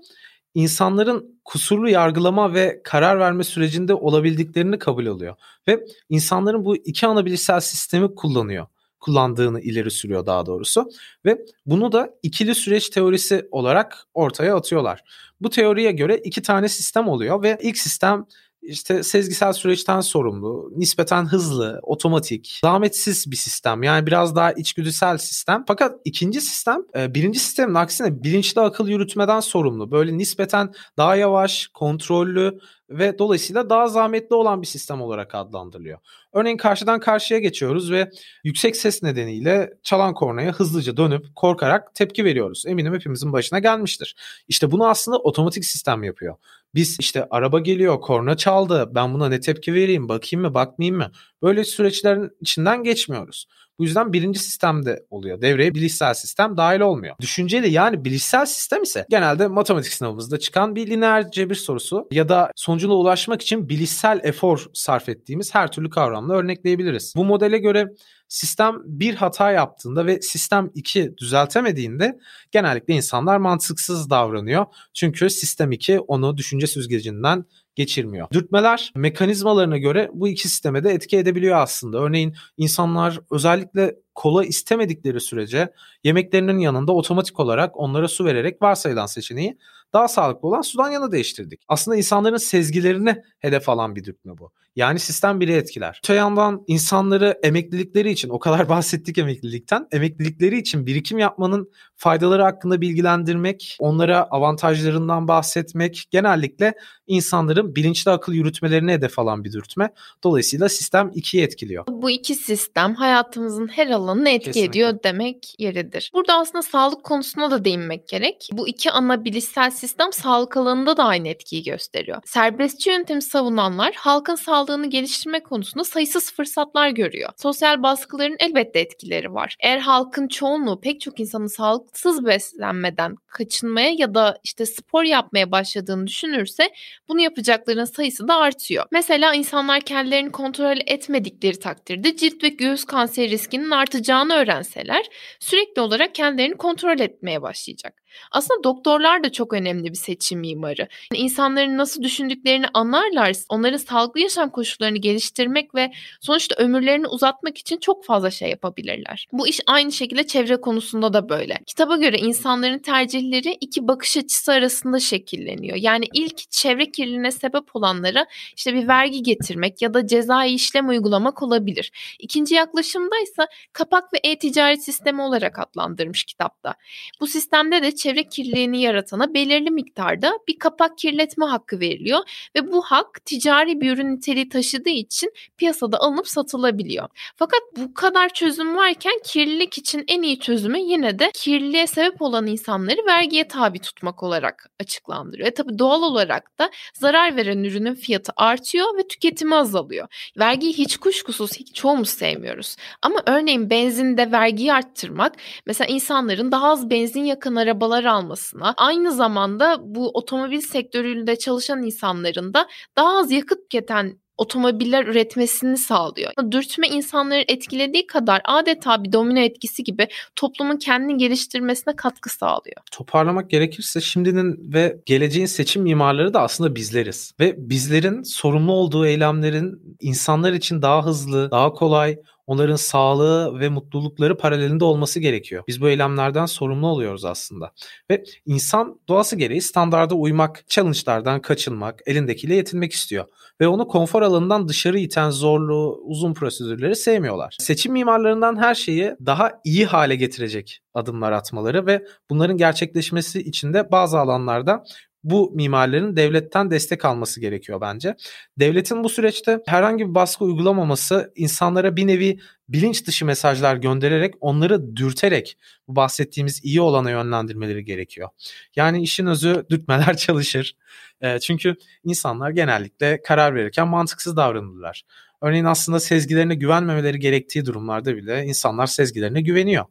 insanların 0.54 1.40
kusurlu 1.44 1.90
yargılama 1.90 2.54
ve 2.54 2.80
karar 2.84 3.18
verme 3.18 3.44
sürecinde 3.44 3.94
olabildiklerini 3.94 4.78
kabul 4.78 5.06
alıyor. 5.06 5.36
Ve 5.68 5.84
insanların 6.08 6.64
bu 6.64 6.76
iki 6.76 7.06
ana 7.06 7.26
bilişsel 7.26 7.60
sistemi 7.60 8.14
kullanıyor 8.14 8.66
kullandığını 9.04 9.60
ileri 9.60 9.90
sürüyor 9.90 10.26
daha 10.26 10.46
doğrusu 10.46 10.90
ve 11.24 11.38
bunu 11.66 11.92
da 11.92 12.10
ikili 12.22 12.54
süreç 12.54 12.88
teorisi 12.88 13.48
olarak 13.50 14.06
ortaya 14.14 14.56
atıyorlar. 14.56 15.04
Bu 15.40 15.50
teoriye 15.50 15.92
göre 15.92 16.20
iki 16.24 16.42
tane 16.42 16.68
sistem 16.68 17.08
oluyor 17.08 17.42
ve 17.42 17.58
ilk 17.62 17.78
sistem 17.78 18.26
işte 18.62 19.02
sezgisel 19.02 19.52
süreçten 19.52 20.00
sorumlu, 20.00 20.72
nispeten 20.76 21.24
hızlı, 21.24 21.80
otomatik, 21.82 22.58
zahmetsiz 22.62 23.30
bir 23.30 23.36
sistem. 23.36 23.82
Yani 23.82 24.06
biraz 24.06 24.36
daha 24.36 24.52
içgüdüsel 24.52 25.18
sistem. 25.18 25.64
Fakat 25.68 26.00
ikinci 26.04 26.40
sistem 26.40 26.80
e, 26.96 27.14
birinci 27.14 27.38
sistemin 27.38 27.74
aksine 27.74 28.22
bilinçli 28.22 28.60
akıl 28.60 28.88
yürütmeden 28.88 29.40
sorumlu. 29.40 29.90
Böyle 29.90 30.18
nispeten 30.18 30.72
daha 30.96 31.16
yavaş, 31.16 31.66
kontrollü 31.66 32.58
ve 32.90 33.18
dolayısıyla 33.18 33.70
daha 33.70 33.88
zahmetli 33.88 34.34
olan 34.34 34.62
bir 34.62 34.66
sistem 34.66 35.02
olarak 35.02 35.34
adlandırılıyor. 35.34 35.98
Örneğin 36.32 36.56
karşıdan 36.56 37.00
karşıya 37.00 37.40
geçiyoruz 37.40 37.92
ve 37.92 38.10
yüksek 38.44 38.76
ses 38.76 39.02
nedeniyle 39.02 39.70
çalan 39.82 40.14
kornaya 40.14 40.52
hızlıca 40.52 40.96
dönüp 40.96 41.26
korkarak 41.36 41.94
tepki 41.94 42.24
veriyoruz. 42.24 42.64
Eminim 42.66 42.94
hepimizin 42.94 43.32
başına 43.32 43.58
gelmiştir. 43.58 44.16
İşte 44.48 44.70
bunu 44.70 44.88
aslında 44.88 45.18
otomatik 45.18 45.64
sistem 45.64 46.02
yapıyor. 46.02 46.36
Biz 46.74 46.96
işte 47.00 47.26
araba 47.30 47.60
geliyor, 47.60 48.00
korna 48.00 48.36
çaldı, 48.36 48.90
ben 48.94 49.14
buna 49.14 49.28
ne 49.28 49.40
tepki 49.40 49.74
vereyim, 49.74 50.08
bakayım 50.08 50.46
mı, 50.46 50.54
bakmayayım 50.54 50.96
mı? 50.96 51.10
Böyle 51.42 51.64
süreçlerin 51.64 52.30
içinden 52.40 52.82
geçmiyoruz. 52.82 53.46
Bu 53.78 53.84
yüzden 53.84 54.12
birinci 54.12 54.38
sistemde 54.38 55.06
oluyor. 55.10 55.40
Devreye 55.40 55.74
bilişsel 55.74 56.14
sistem 56.14 56.56
dahil 56.56 56.80
olmuyor. 56.80 57.14
Düşünceli 57.20 57.70
yani 57.70 58.04
bilişsel 58.04 58.46
sistem 58.46 58.82
ise 58.82 59.06
genelde 59.10 59.48
matematik 59.48 59.92
sınavımızda 59.92 60.38
çıkan 60.38 60.76
bir 60.76 60.86
lineer 60.86 61.30
cebir 61.30 61.54
sorusu 61.54 62.08
ya 62.10 62.28
da 62.28 62.50
sonucuna 62.56 62.94
ulaşmak 62.94 63.42
için 63.42 63.68
bilişsel 63.68 64.20
efor 64.22 64.66
sarf 64.72 65.08
ettiğimiz 65.08 65.54
her 65.54 65.72
türlü 65.72 65.90
kavramla 65.90 66.34
örnekleyebiliriz. 66.34 67.12
Bu 67.16 67.24
modele 67.24 67.58
göre 67.58 67.86
sistem 68.28 68.76
bir 68.84 69.14
hata 69.14 69.50
yaptığında 69.52 70.06
ve 70.06 70.20
sistem 70.22 70.70
2 70.74 71.16
düzeltemediğinde 71.16 72.18
genellikle 72.50 72.94
insanlar 72.94 73.36
mantıksız 73.36 74.10
davranıyor. 74.10 74.66
Çünkü 74.94 75.30
sistem 75.30 75.72
2 75.72 76.00
onu 76.00 76.36
düşünce 76.36 76.66
süzgecinden 76.66 77.44
geçirmiyor. 77.74 78.28
Dürtmeler 78.32 78.92
mekanizmalarına 78.96 79.78
göre 79.78 80.10
bu 80.12 80.28
iki 80.28 80.48
sisteme 80.48 80.84
de 80.84 80.90
etki 80.90 81.16
edebiliyor 81.16 81.56
aslında. 81.56 81.98
Örneğin 81.98 82.34
insanlar 82.56 83.20
özellikle 83.30 83.96
kola 84.14 84.44
istemedikleri 84.44 85.20
sürece 85.20 85.72
yemeklerinin 86.04 86.58
yanında 86.58 86.92
otomatik 86.92 87.40
olarak 87.40 87.80
onlara 87.80 88.08
su 88.08 88.24
vererek 88.24 88.62
varsayılan 88.62 89.06
seçeneği 89.06 89.58
daha 89.92 90.08
sağlıklı 90.08 90.48
olan 90.48 90.62
sudan 90.62 90.90
yana 90.90 91.12
değiştirdik. 91.12 91.60
Aslında 91.68 91.96
insanların 91.96 92.36
sezgilerini 92.36 93.22
hedef 93.38 93.68
alan 93.68 93.96
bir 93.96 94.04
dürtme 94.04 94.38
bu. 94.38 94.52
Yani 94.76 94.98
sistem 94.98 95.40
biri 95.40 95.52
etkiler. 95.52 96.00
Öte 96.04 96.14
yandan 96.14 96.64
insanları 96.66 97.38
emeklilikleri 97.42 98.10
için 98.10 98.28
o 98.28 98.38
kadar 98.38 98.68
bahsettik 98.68 99.18
emeklilikten. 99.18 99.86
Emeklilikleri 99.92 100.58
için 100.58 100.86
birikim 100.86 101.18
yapmanın 101.18 101.70
faydaları 101.96 102.42
hakkında 102.42 102.80
bilgilendirmek, 102.80 103.76
onlara 103.80 104.22
avantajlarından 104.22 105.28
bahsetmek 105.28 106.04
genellikle 106.10 106.74
insanların 107.06 107.76
bilinçli 107.76 108.10
akıl 108.10 108.32
yürütmelerine 108.32 108.92
hedef 108.92 109.18
alan 109.18 109.44
bir 109.44 109.52
dürtme. 109.52 109.88
Dolayısıyla 110.24 110.68
sistem 110.68 111.10
ikiye 111.14 111.44
etkiliyor. 111.44 111.84
Bu 111.88 112.10
iki 112.10 112.34
sistem 112.34 112.94
hayatımızın 112.94 113.68
her 113.68 113.90
alanını 113.90 114.28
etki 114.28 114.44
Kesinlikle. 114.44 114.70
ediyor 114.70 114.98
demek 115.04 115.54
yeridir. 115.58 116.10
Burada 116.14 116.38
aslında 116.38 116.62
sağlık 116.62 117.04
konusuna 117.04 117.50
da 117.50 117.64
değinmek 117.64 118.08
gerek. 118.08 118.48
Bu 118.52 118.68
iki 118.68 118.90
ana 118.90 119.24
bilişsel 119.24 119.70
sistem 119.70 120.12
sağlık 120.12 120.56
alanında 120.56 120.96
da 120.96 121.04
aynı 121.04 121.28
etkiyi 121.28 121.62
gösteriyor. 121.62 122.18
Serbestçi 122.24 122.90
yöntemi 122.90 123.22
savunanlar 123.22 123.94
halkın 123.94 124.34
sağlığını 124.66 124.90
geliştirme 124.90 125.42
konusunda 125.42 125.84
sayısız 125.84 126.32
fırsatlar 126.32 126.88
görüyor. 126.88 127.30
Sosyal 127.36 127.82
baskıların 127.82 128.36
elbette 128.38 128.80
etkileri 128.80 129.34
var. 129.34 129.56
Eğer 129.60 129.78
halkın 129.78 130.28
çoğunluğu 130.28 130.80
pek 130.80 131.00
çok 131.00 131.20
insanın 131.20 131.46
sağlıksız 131.46 132.26
beslenmeden 132.26 133.16
kaçınmaya 133.26 133.90
ya 133.98 134.14
da 134.14 134.38
işte 134.44 134.66
spor 134.66 135.04
yapmaya 135.04 135.50
başladığını 135.50 136.06
düşünürse 136.06 136.70
bunu 137.08 137.20
yapacakların 137.20 137.84
sayısı 137.84 138.28
da 138.28 138.36
artıyor. 138.36 138.84
Mesela 138.92 139.34
insanlar 139.34 139.80
kendilerini 139.80 140.32
kontrol 140.32 140.76
etmedikleri 140.86 141.58
takdirde 141.58 142.16
cilt 142.16 142.42
ve 142.42 142.48
göğüs 142.48 142.84
kanseri 142.84 143.30
riskinin 143.30 143.70
artacağını 143.70 144.34
öğrenseler 144.34 145.06
sürekli 145.40 145.80
olarak 145.80 146.14
kendilerini 146.14 146.56
kontrol 146.56 147.00
etmeye 147.00 147.42
başlayacak. 147.42 148.03
Aslında 148.30 148.64
doktorlar 148.64 149.24
da 149.24 149.32
çok 149.32 149.52
önemli 149.52 149.90
bir 149.90 149.98
seçim 149.98 150.40
mimarı. 150.40 150.88
Yani 151.12 151.22
insanların 151.22 151.78
nasıl 151.78 152.02
düşündüklerini 152.02 152.66
anlarlar, 152.74 153.32
onların 153.48 153.76
sağlıklı 153.76 154.20
yaşam 154.20 154.50
koşullarını 154.50 154.98
geliştirmek 154.98 155.74
ve 155.74 155.92
sonuçta 156.20 156.54
ömürlerini 156.54 157.06
uzatmak 157.06 157.58
için 157.58 157.78
çok 157.78 158.04
fazla 158.04 158.30
şey 158.30 158.50
yapabilirler. 158.50 159.26
Bu 159.32 159.48
iş 159.48 159.60
aynı 159.66 159.92
şekilde 159.92 160.26
çevre 160.26 160.60
konusunda 160.60 161.12
da 161.12 161.28
böyle. 161.28 161.58
Kitaba 161.66 161.96
göre 161.96 162.16
insanların 162.18 162.78
tercihleri 162.78 163.56
iki 163.60 163.88
bakış 163.88 164.16
açısı 164.16 164.52
arasında 164.52 165.00
şekilleniyor. 165.00 165.76
Yani 165.76 166.04
ilk 166.14 166.50
çevre 166.50 166.90
kirliliğine 166.90 167.30
sebep 167.30 167.76
olanlara 167.76 168.26
işte 168.56 168.74
bir 168.74 168.88
vergi 168.88 169.22
getirmek 169.22 169.82
ya 169.82 169.94
da 169.94 170.06
cezai 170.06 170.54
işlem 170.54 170.88
uygulamak 170.88 171.42
olabilir. 171.42 171.92
İkinci 172.18 172.54
yaklaşımda 172.54 173.20
ise 173.22 173.46
kapak 173.72 174.12
ve 174.12 174.18
e-ticaret 174.24 174.84
sistemi 174.84 175.22
olarak 175.22 175.58
adlandırmış 175.58 176.24
kitapta. 176.24 176.74
Bu 177.20 177.26
sistemde 177.26 177.82
de 177.82 177.94
çevre 178.04 178.28
kirliliğini 178.28 178.80
yaratana 178.80 179.34
belirli 179.34 179.70
miktarda 179.70 180.38
bir 180.48 180.58
kapak 180.58 180.98
kirletme 180.98 181.44
hakkı 181.44 181.80
veriliyor 181.80 182.20
ve 182.56 182.72
bu 182.72 182.82
hak 182.82 183.24
ticari 183.24 183.80
bir 183.80 183.92
ürün 183.92 184.16
niteliği 184.16 184.48
taşıdığı 184.48 184.90
için 184.90 185.32
piyasada 185.56 185.98
alınıp 185.98 186.28
satılabiliyor. 186.28 187.08
Fakat 187.36 187.60
bu 187.76 187.94
kadar 187.94 188.28
çözüm 188.28 188.76
varken 188.76 189.12
kirlilik 189.24 189.78
için 189.78 190.04
en 190.08 190.22
iyi 190.22 190.40
çözümü 190.40 190.78
yine 190.78 191.18
de 191.18 191.30
kirliliğe 191.34 191.86
sebep 191.86 192.22
olan 192.22 192.46
insanları 192.46 193.06
vergiye 193.06 193.48
tabi 193.48 193.78
tutmak 193.78 194.22
olarak 194.22 194.70
açıklandırıyor. 194.80 195.48
E 195.48 195.54
tabi 195.54 195.78
doğal 195.78 196.02
olarak 196.02 196.58
da 196.58 196.70
zarar 196.94 197.36
veren 197.36 197.64
ürünün 197.64 197.94
fiyatı 197.94 198.32
artıyor 198.36 198.98
ve 198.98 199.08
tüketimi 199.08 199.54
azalıyor. 199.54 200.32
Vergiyi 200.38 200.72
hiç 200.72 200.96
kuşkusuz 200.96 201.52
hiç 201.52 201.74
çoğumuz 201.74 202.08
sevmiyoruz. 202.08 202.76
Ama 203.02 203.22
örneğin 203.26 203.70
benzinde 203.70 204.32
vergiyi 204.32 204.72
arttırmak 204.72 205.32
mesela 205.66 205.88
insanların 205.88 206.52
daha 206.52 206.68
az 206.68 206.90
benzin 206.90 207.24
yakan 207.24 207.54
arabalar 207.54 207.93
arabalar 207.94 208.04
almasına, 208.04 208.74
aynı 208.76 209.12
zamanda 209.12 209.76
bu 209.80 210.10
otomobil 210.14 210.60
sektöründe 210.60 211.36
çalışan 211.36 211.82
insanların 211.82 212.54
da 212.54 212.66
daha 212.96 213.18
az 213.18 213.30
yakıt 213.30 213.70
tüketen 213.70 214.18
otomobiller 214.38 215.06
üretmesini 215.06 215.76
sağlıyor. 215.76 216.32
Dürtme 216.50 216.88
insanları 216.88 217.44
etkilediği 217.48 218.06
kadar 218.06 218.40
adeta 218.44 219.04
bir 219.04 219.12
domino 219.12 219.38
etkisi 219.38 219.84
gibi 219.84 220.08
toplumun 220.36 220.76
kendini 220.76 221.16
geliştirmesine 221.16 221.96
katkı 221.96 222.30
sağlıyor. 222.30 222.76
Toparlamak 222.92 223.50
gerekirse 223.50 224.00
şimdinin 224.00 224.72
ve 224.72 224.96
geleceğin 225.06 225.46
seçim 225.46 225.82
mimarları 225.82 226.34
da 226.34 226.40
aslında 226.40 226.74
bizleriz. 226.74 227.32
Ve 227.40 227.54
bizlerin 227.58 228.22
sorumlu 228.22 228.72
olduğu 228.72 229.06
eylemlerin 229.06 229.96
insanlar 230.00 230.52
için 230.52 230.82
daha 230.82 231.06
hızlı, 231.06 231.50
daha 231.50 231.72
kolay, 231.72 232.16
onların 232.46 232.76
sağlığı 232.76 233.60
ve 233.60 233.68
mutlulukları 233.68 234.36
paralelinde 234.36 234.84
olması 234.84 235.20
gerekiyor. 235.20 235.64
Biz 235.68 235.80
bu 235.80 235.88
eylemlerden 235.88 236.46
sorumlu 236.46 236.86
oluyoruz 236.86 237.24
aslında. 237.24 237.72
Ve 238.10 238.24
insan 238.46 239.00
doğası 239.08 239.36
gereği 239.36 239.62
standarda 239.62 240.14
uymak, 240.14 240.64
challenge'lardan 240.68 241.40
kaçınmak, 241.40 242.00
elindekiyle 242.06 242.54
yetinmek 242.54 242.92
istiyor. 242.92 243.24
Ve 243.60 243.68
onu 243.68 243.88
konfor 243.88 244.22
alanından 244.22 244.68
dışarı 244.68 244.98
iten 244.98 245.30
zorlu, 245.30 246.00
uzun 246.04 246.34
prosedürleri 246.34 246.96
sevmiyorlar. 246.96 247.56
Seçim 247.60 247.92
mimarlarından 247.92 248.56
her 248.56 248.74
şeyi 248.74 249.14
daha 249.26 249.52
iyi 249.64 249.86
hale 249.86 250.16
getirecek 250.16 250.80
adımlar 250.94 251.32
atmaları 251.32 251.86
ve 251.86 252.04
bunların 252.30 252.56
gerçekleşmesi 252.56 253.40
için 253.40 253.74
de 253.74 253.90
bazı 253.92 254.18
alanlarda 254.18 254.84
bu 255.24 255.52
mimarların 255.54 256.16
devletten 256.16 256.70
destek 256.70 257.04
alması 257.04 257.40
gerekiyor 257.40 257.80
bence. 257.80 258.16
Devletin 258.58 259.04
bu 259.04 259.08
süreçte 259.08 259.60
herhangi 259.66 260.08
bir 260.08 260.14
baskı 260.14 260.44
uygulamaması 260.44 261.32
insanlara 261.36 261.96
bir 261.96 262.06
nevi 262.06 262.38
bilinç 262.68 263.06
dışı 263.06 263.24
mesajlar 263.24 263.76
göndererek 263.76 264.34
onları 264.40 264.96
dürterek 264.96 265.58
bu 265.88 265.96
bahsettiğimiz 265.96 266.64
iyi 266.64 266.80
olana 266.80 267.10
yönlendirmeleri 267.10 267.84
gerekiyor. 267.84 268.28
Yani 268.76 269.02
işin 269.02 269.26
özü 269.26 269.66
dürtmeler 269.70 270.16
çalışır. 270.16 270.76
E, 271.20 271.38
çünkü 271.40 271.76
insanlar 272.04 272.50
genellikle 272.50 273.22
karar 273.22 273.54
verirken 273.54 273.88
mantıksız 273.88 274.36
davranırlar. 274.36 275.02
Örneğin 275.42 275.64
aslında 275.64 276.00
sezgilerine 276.00 276.54
güvenmemeleri 276.54 277.18
gerektiği 277.18 277.66
durumlarda 277.66 278.16
bile 278.16 278.44
insanlar 278.44 278.86
sezgilerine 278.86 279.40
güveniyor 279.40 279.84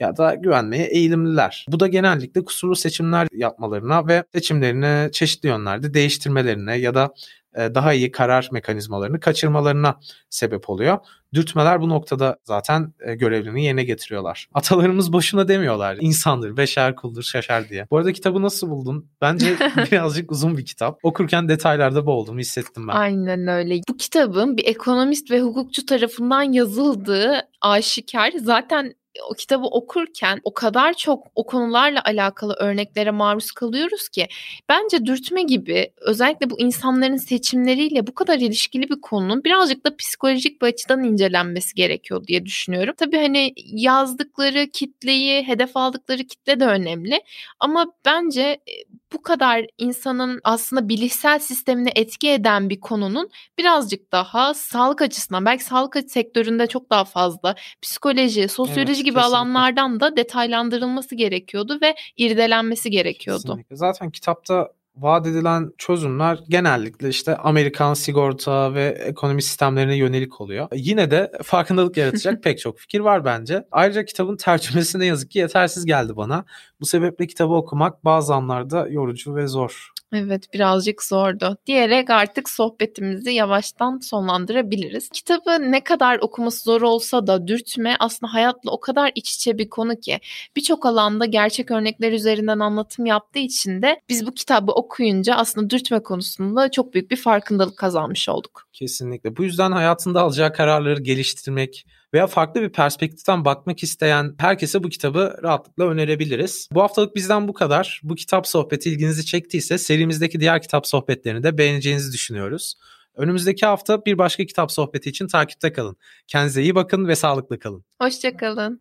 ya 0.00 0.16
da 0.16 0.34
güvenmeye 0.34 0.86
eğilimliler. 0.86 1.66
Bu 1.68 1.80
da 1.80 1.86
genellikle 1.86 2.44
kusurlu 2.44 2.76
seçimler 2.76 3.28
yapmalarına 3.32 4.06
ve 4.06 4.24
seçimlerini 4.32 5.12
çeşitli 5.12 5.46
yönlerde 5.46 5.94
değiştirmelerine 5.94 6.78
ya 6.78 6.94
da 6.94 7.14
e, 7.58 7.74
daha 7.74 7.92
iyi 7.92 8.10
karar 8.10 8.48
mekanizmalarını 8.52 9.20
kaçırmalarına 9.20 10.00
sebep 10.30 10.70
oluyor. 10.70 10.98
Dürtmeler 11.34 11.80
bu 11.80 11.88
noktada 11.88 12.38
zaten 12.44 12.92
e, 13.00 13.14
görevlerini 13.14 13.64
yerine 13.64 13.84
getiriyorlar. 13.84 14.48
Atalarımız 14.54 15.12
boşuna 15.12 15.48
demiyorlar. 15.48 15.96
İnsandır, 16.00 16.56
beşer 16.56 16.96
kuldur, 16.96 17.22
şaşar 17.22 17.68
diye. 17.68 17.86
Bu 17.90 17.96
arada 17.96 18.12
kitabı 18.12 18.42
nasıl 18.42 18.70
buldun? 18.70 19.10
Bence 19.20 19.56
birazcık 19.92 20.32
uzun 20.32 20.56
bir 20.56 20.64
kitap. 20.64 20.98
Okurken 21.02 21.48
detaylarda 21.48 22.06
boğuldum, 22.06 22.38
hissettim 22.38 22.88
ben. 22.88 22.92
Aynen 22.92 23.46
öyle. 23.46 23.80
Bu 23.88 23.96
kitabın 23.96 24.56
bir 24.56 24.66
ekonomist 24.66 25.30
ve 25.30 25.40
hukukçu 25.40 25.86
tarafından 25.86 26.42
yazıldığı 26.42 27.40
aşikar. 27.60 28.32
Zaten 28.42 28.94
o 29.30 29.34
kitabı 29.34 29.66
okurken 29.66 30.40
o 30.44 30.54
kadar 30.54 30.94
çok 30.94 31.26
o 31.34 31.46
konularla 31.46 32.02
alakalı 32.04 32.54
örneklere 32.54 33.10
maruz 33.10 33.52
kalıyoruz 33.52 34.08
ki 34.08 34.26
bence 34.68 35.06
dürtme 35.06 35.42
gibi 35.42 35.92
özellikle 36.00 36.50
bu 36.50 36.60
insanların 36.60 37.16
seçimleriyle 37.16 38.06
bu 38.06 38.14
kadar 38.14 38.38
ilişkili 38.38 38.88
bir 38.88 39.00
konunun 39.00 39.44
birazcık 39.44 39.86
da 39.86 39.96
psikolojik 39.96 40.62
bir 40.62 40.66
açıdan 40.66 41.04
incelenmesi 41.04 41.74
gerekiyor 41.74 42.26
diye 42.26 42.44
düşünüyorum. 42.44 42.94
Tabii 42.98 43.16
hani 43.16 43.52
yazdıkları 43.56 44.66
kitleyi, 44.70 45.42
hedef 45.42 45.76
aldıkları 45.76 46.24
kitle 46.24 46.60
de 46.60 46.64
önemli 46.64 47.22
ama 47.60 47.86
bence 48.04 48.42
e, 48.42 48.72
bu 49.12 49.22
kadar 49.22 49.66
insanın 49.78 50.40
aslında 50.44 50.88
bilişsel 50.88 51.38
sistemine 51.38 51.90
etki 51.94 52.30
eden 52.30 52.70
bir 52.70 52.80
konunun 52.80 53.30
birazcık 53.58 54.12
daha 54.12 54.54
sağlık 54.54 55.02
açısından 55.02 55.44
belki 55.44 55.64
sağlık 55.64 55.96
sektöründe 56.10 56.66
çok 56.66 56.90
daha 56.90 57.04
fazla 57.04 57.54
psikoloji, 57.82 58.48
sosyoloji 58.48 58.92
evet, 58.92 59.04
gibi 59.04 59.14
kesinlikle. 59.14 59.36
alanlardan 59.36 60.00
da 60.00 60.16
detaylandırılması 60.16 61.14
gerekiyordu 61.14 61.78
ve 61.82 61.94
irdelenmesi 62.16 62.90
gerekiyordu. 62.90 63.42
Kesinlikle. 63.42 63.76
Zaten 63.76 64.10
kitapta 64.10 64.68
vaat 65.00 65.26
edilen 65.26 65.72
çözümler 65.78 66.38
genellikle 66.48 67.08
işte 67.08 67.36
Amerikan 67.36 67.94
sigorta 67.94 68.74
ve 68.74 68.84
ekonomi 68.84 69.42
sistemlerine 69.42 69.96
yönelik 69.96 70.40
oluyor. 70.40 70.68
Yine 70.72 71.10
de 71.10 71.32
farkındalık 71.42 71.96
yaratacak 71.96 72.42
pek 72.42 72.58
çok 72.58 72.78
fikir 72.78 73.00
var 73.00 73.24
bence. 73.24 73.64
Ayrıca 73.70 74.04
kitabın 74.04 74.36
tercümesi 74.36 74.98
ne 74.98 75.06
yazık 75.06 75.30
ki 75.30 75.38
yetersiz 75.38 75.86
geldi 75.86 76.16
bana. 76.16 76.44
Bu 76.80 76.86
sebeple 76.86 77.26
kitabı 77.26 77.54
okumak 77.54 78.04
bazı 78.04 78.34
anlarda 78.34 78.88
yorucu 78.88 79.34
ve 79.36 79.46
zor. 79.46 79.92
Evet 80.12 80.54
birazcık 80.54 81.02
zordu. 81.02 81.56
Diyerek 81.66 82.10
artık 82.10 82.50
sohbetimizi 82.50 83.30
yavaştan 83.30 83.98
sonlandırabiliriz. 83.98 85.08
Kitabı 85.08 85.72
ne 85.72 85.84
kadar 85.84 86.18
okuması 86.18 86.64
zor 86.64 86.82
olsa 86.82 87.26
da 87.26 87.48
dürtme 87.48 87.96
aslında 88.00 88.34
hayatla 88.34 88.70
o 88.70 88.80
kadar 88.80 89.12
iç 89.14 89.34
içe 89.34 89.58
bir 89.58 89.68
konu 89.68 90.00
ki 90.00 90.20
birçok 90.56 90.86
alanda 90.86 91.24
gerçek 91.24 91.70
örnekler 91.70 92.12
üzerinden 92.12 92.58
anlatım 92.58 93.06
yaptığı 93.06 93.38
için 93.38 93.82
de 93.82 94.00
biz 94.08 94.26
bu 94.26 94.34
kitabı 94.34 94.72
okuyunca 94.72 95.34
aslında 95.34 95.70
dürtme 95.70 96.02
konusunda 96.02 96.70
çok 96.70 96.94
büyük 96.94 97.10
bir 97.10 97.16
farkındalık 97.16 97.76
kazanmış 97.76 98.28
olduk. 98.28 98.68
Kesinlikle. 98.72 99.36
Bu 99.36 99.44
yüzden 99.44 99.72
hayatında 99.72 100.20
alacağı 100.20 100.52
kararları 100.52 101.02
geliştirmek, 101.02 101.86
veya 102.14 102.26
farklı 102.26 102.62
bir 102.62 102.72
perspektiften 102.72 103.44
bakmak 103.44 103.82
isteyen 103.82 104.34
herkese 104.38 104.82
bu 104.82 104.88
kitabı 104.88 105.38
rahatlıkla 105.42 105.84
önerebiliriz. 105.84 106.68
Bu 106.72 106.82
haftalık 106.82 107.16
bizden 107.16 107.48
bu 107.48 107.52
kadar. 107.52 108.00
Bu 108.04 108.14
kitap 108.14 108.46
sohbeti 108.46 108.90
ilginizi 108.90 109.26
çektiyse 109.26 109.78
serimizdeki 109.78 110.40
diğer 110.40 110.62
kitap 110.62 110.86
sohbetlerini 110.86 111.42
de 111.42 111.58
beğeneceğinizi 111.58 112.12
düşünüyoruz. 112.12 112.74
Önümüzdeki 113.14 113.66
hafta 113.66 114.04
bir 114.04 114.18
başka 114.18 114.44
kitap 114.44 114.72
sohbeti 114.72 115.10
için 115.10 115.26
takipte 115.26 115.72
kalın. 115.72 115.96
Kendinize 116.26 116.62
iyi 116.62 116.74
bakın 116.74 117.08
ve 117.08 117.16
sağlıklı 117.16 117.58
kalın. 117.58 117.84
Hoşçakalın. 118.00 118.80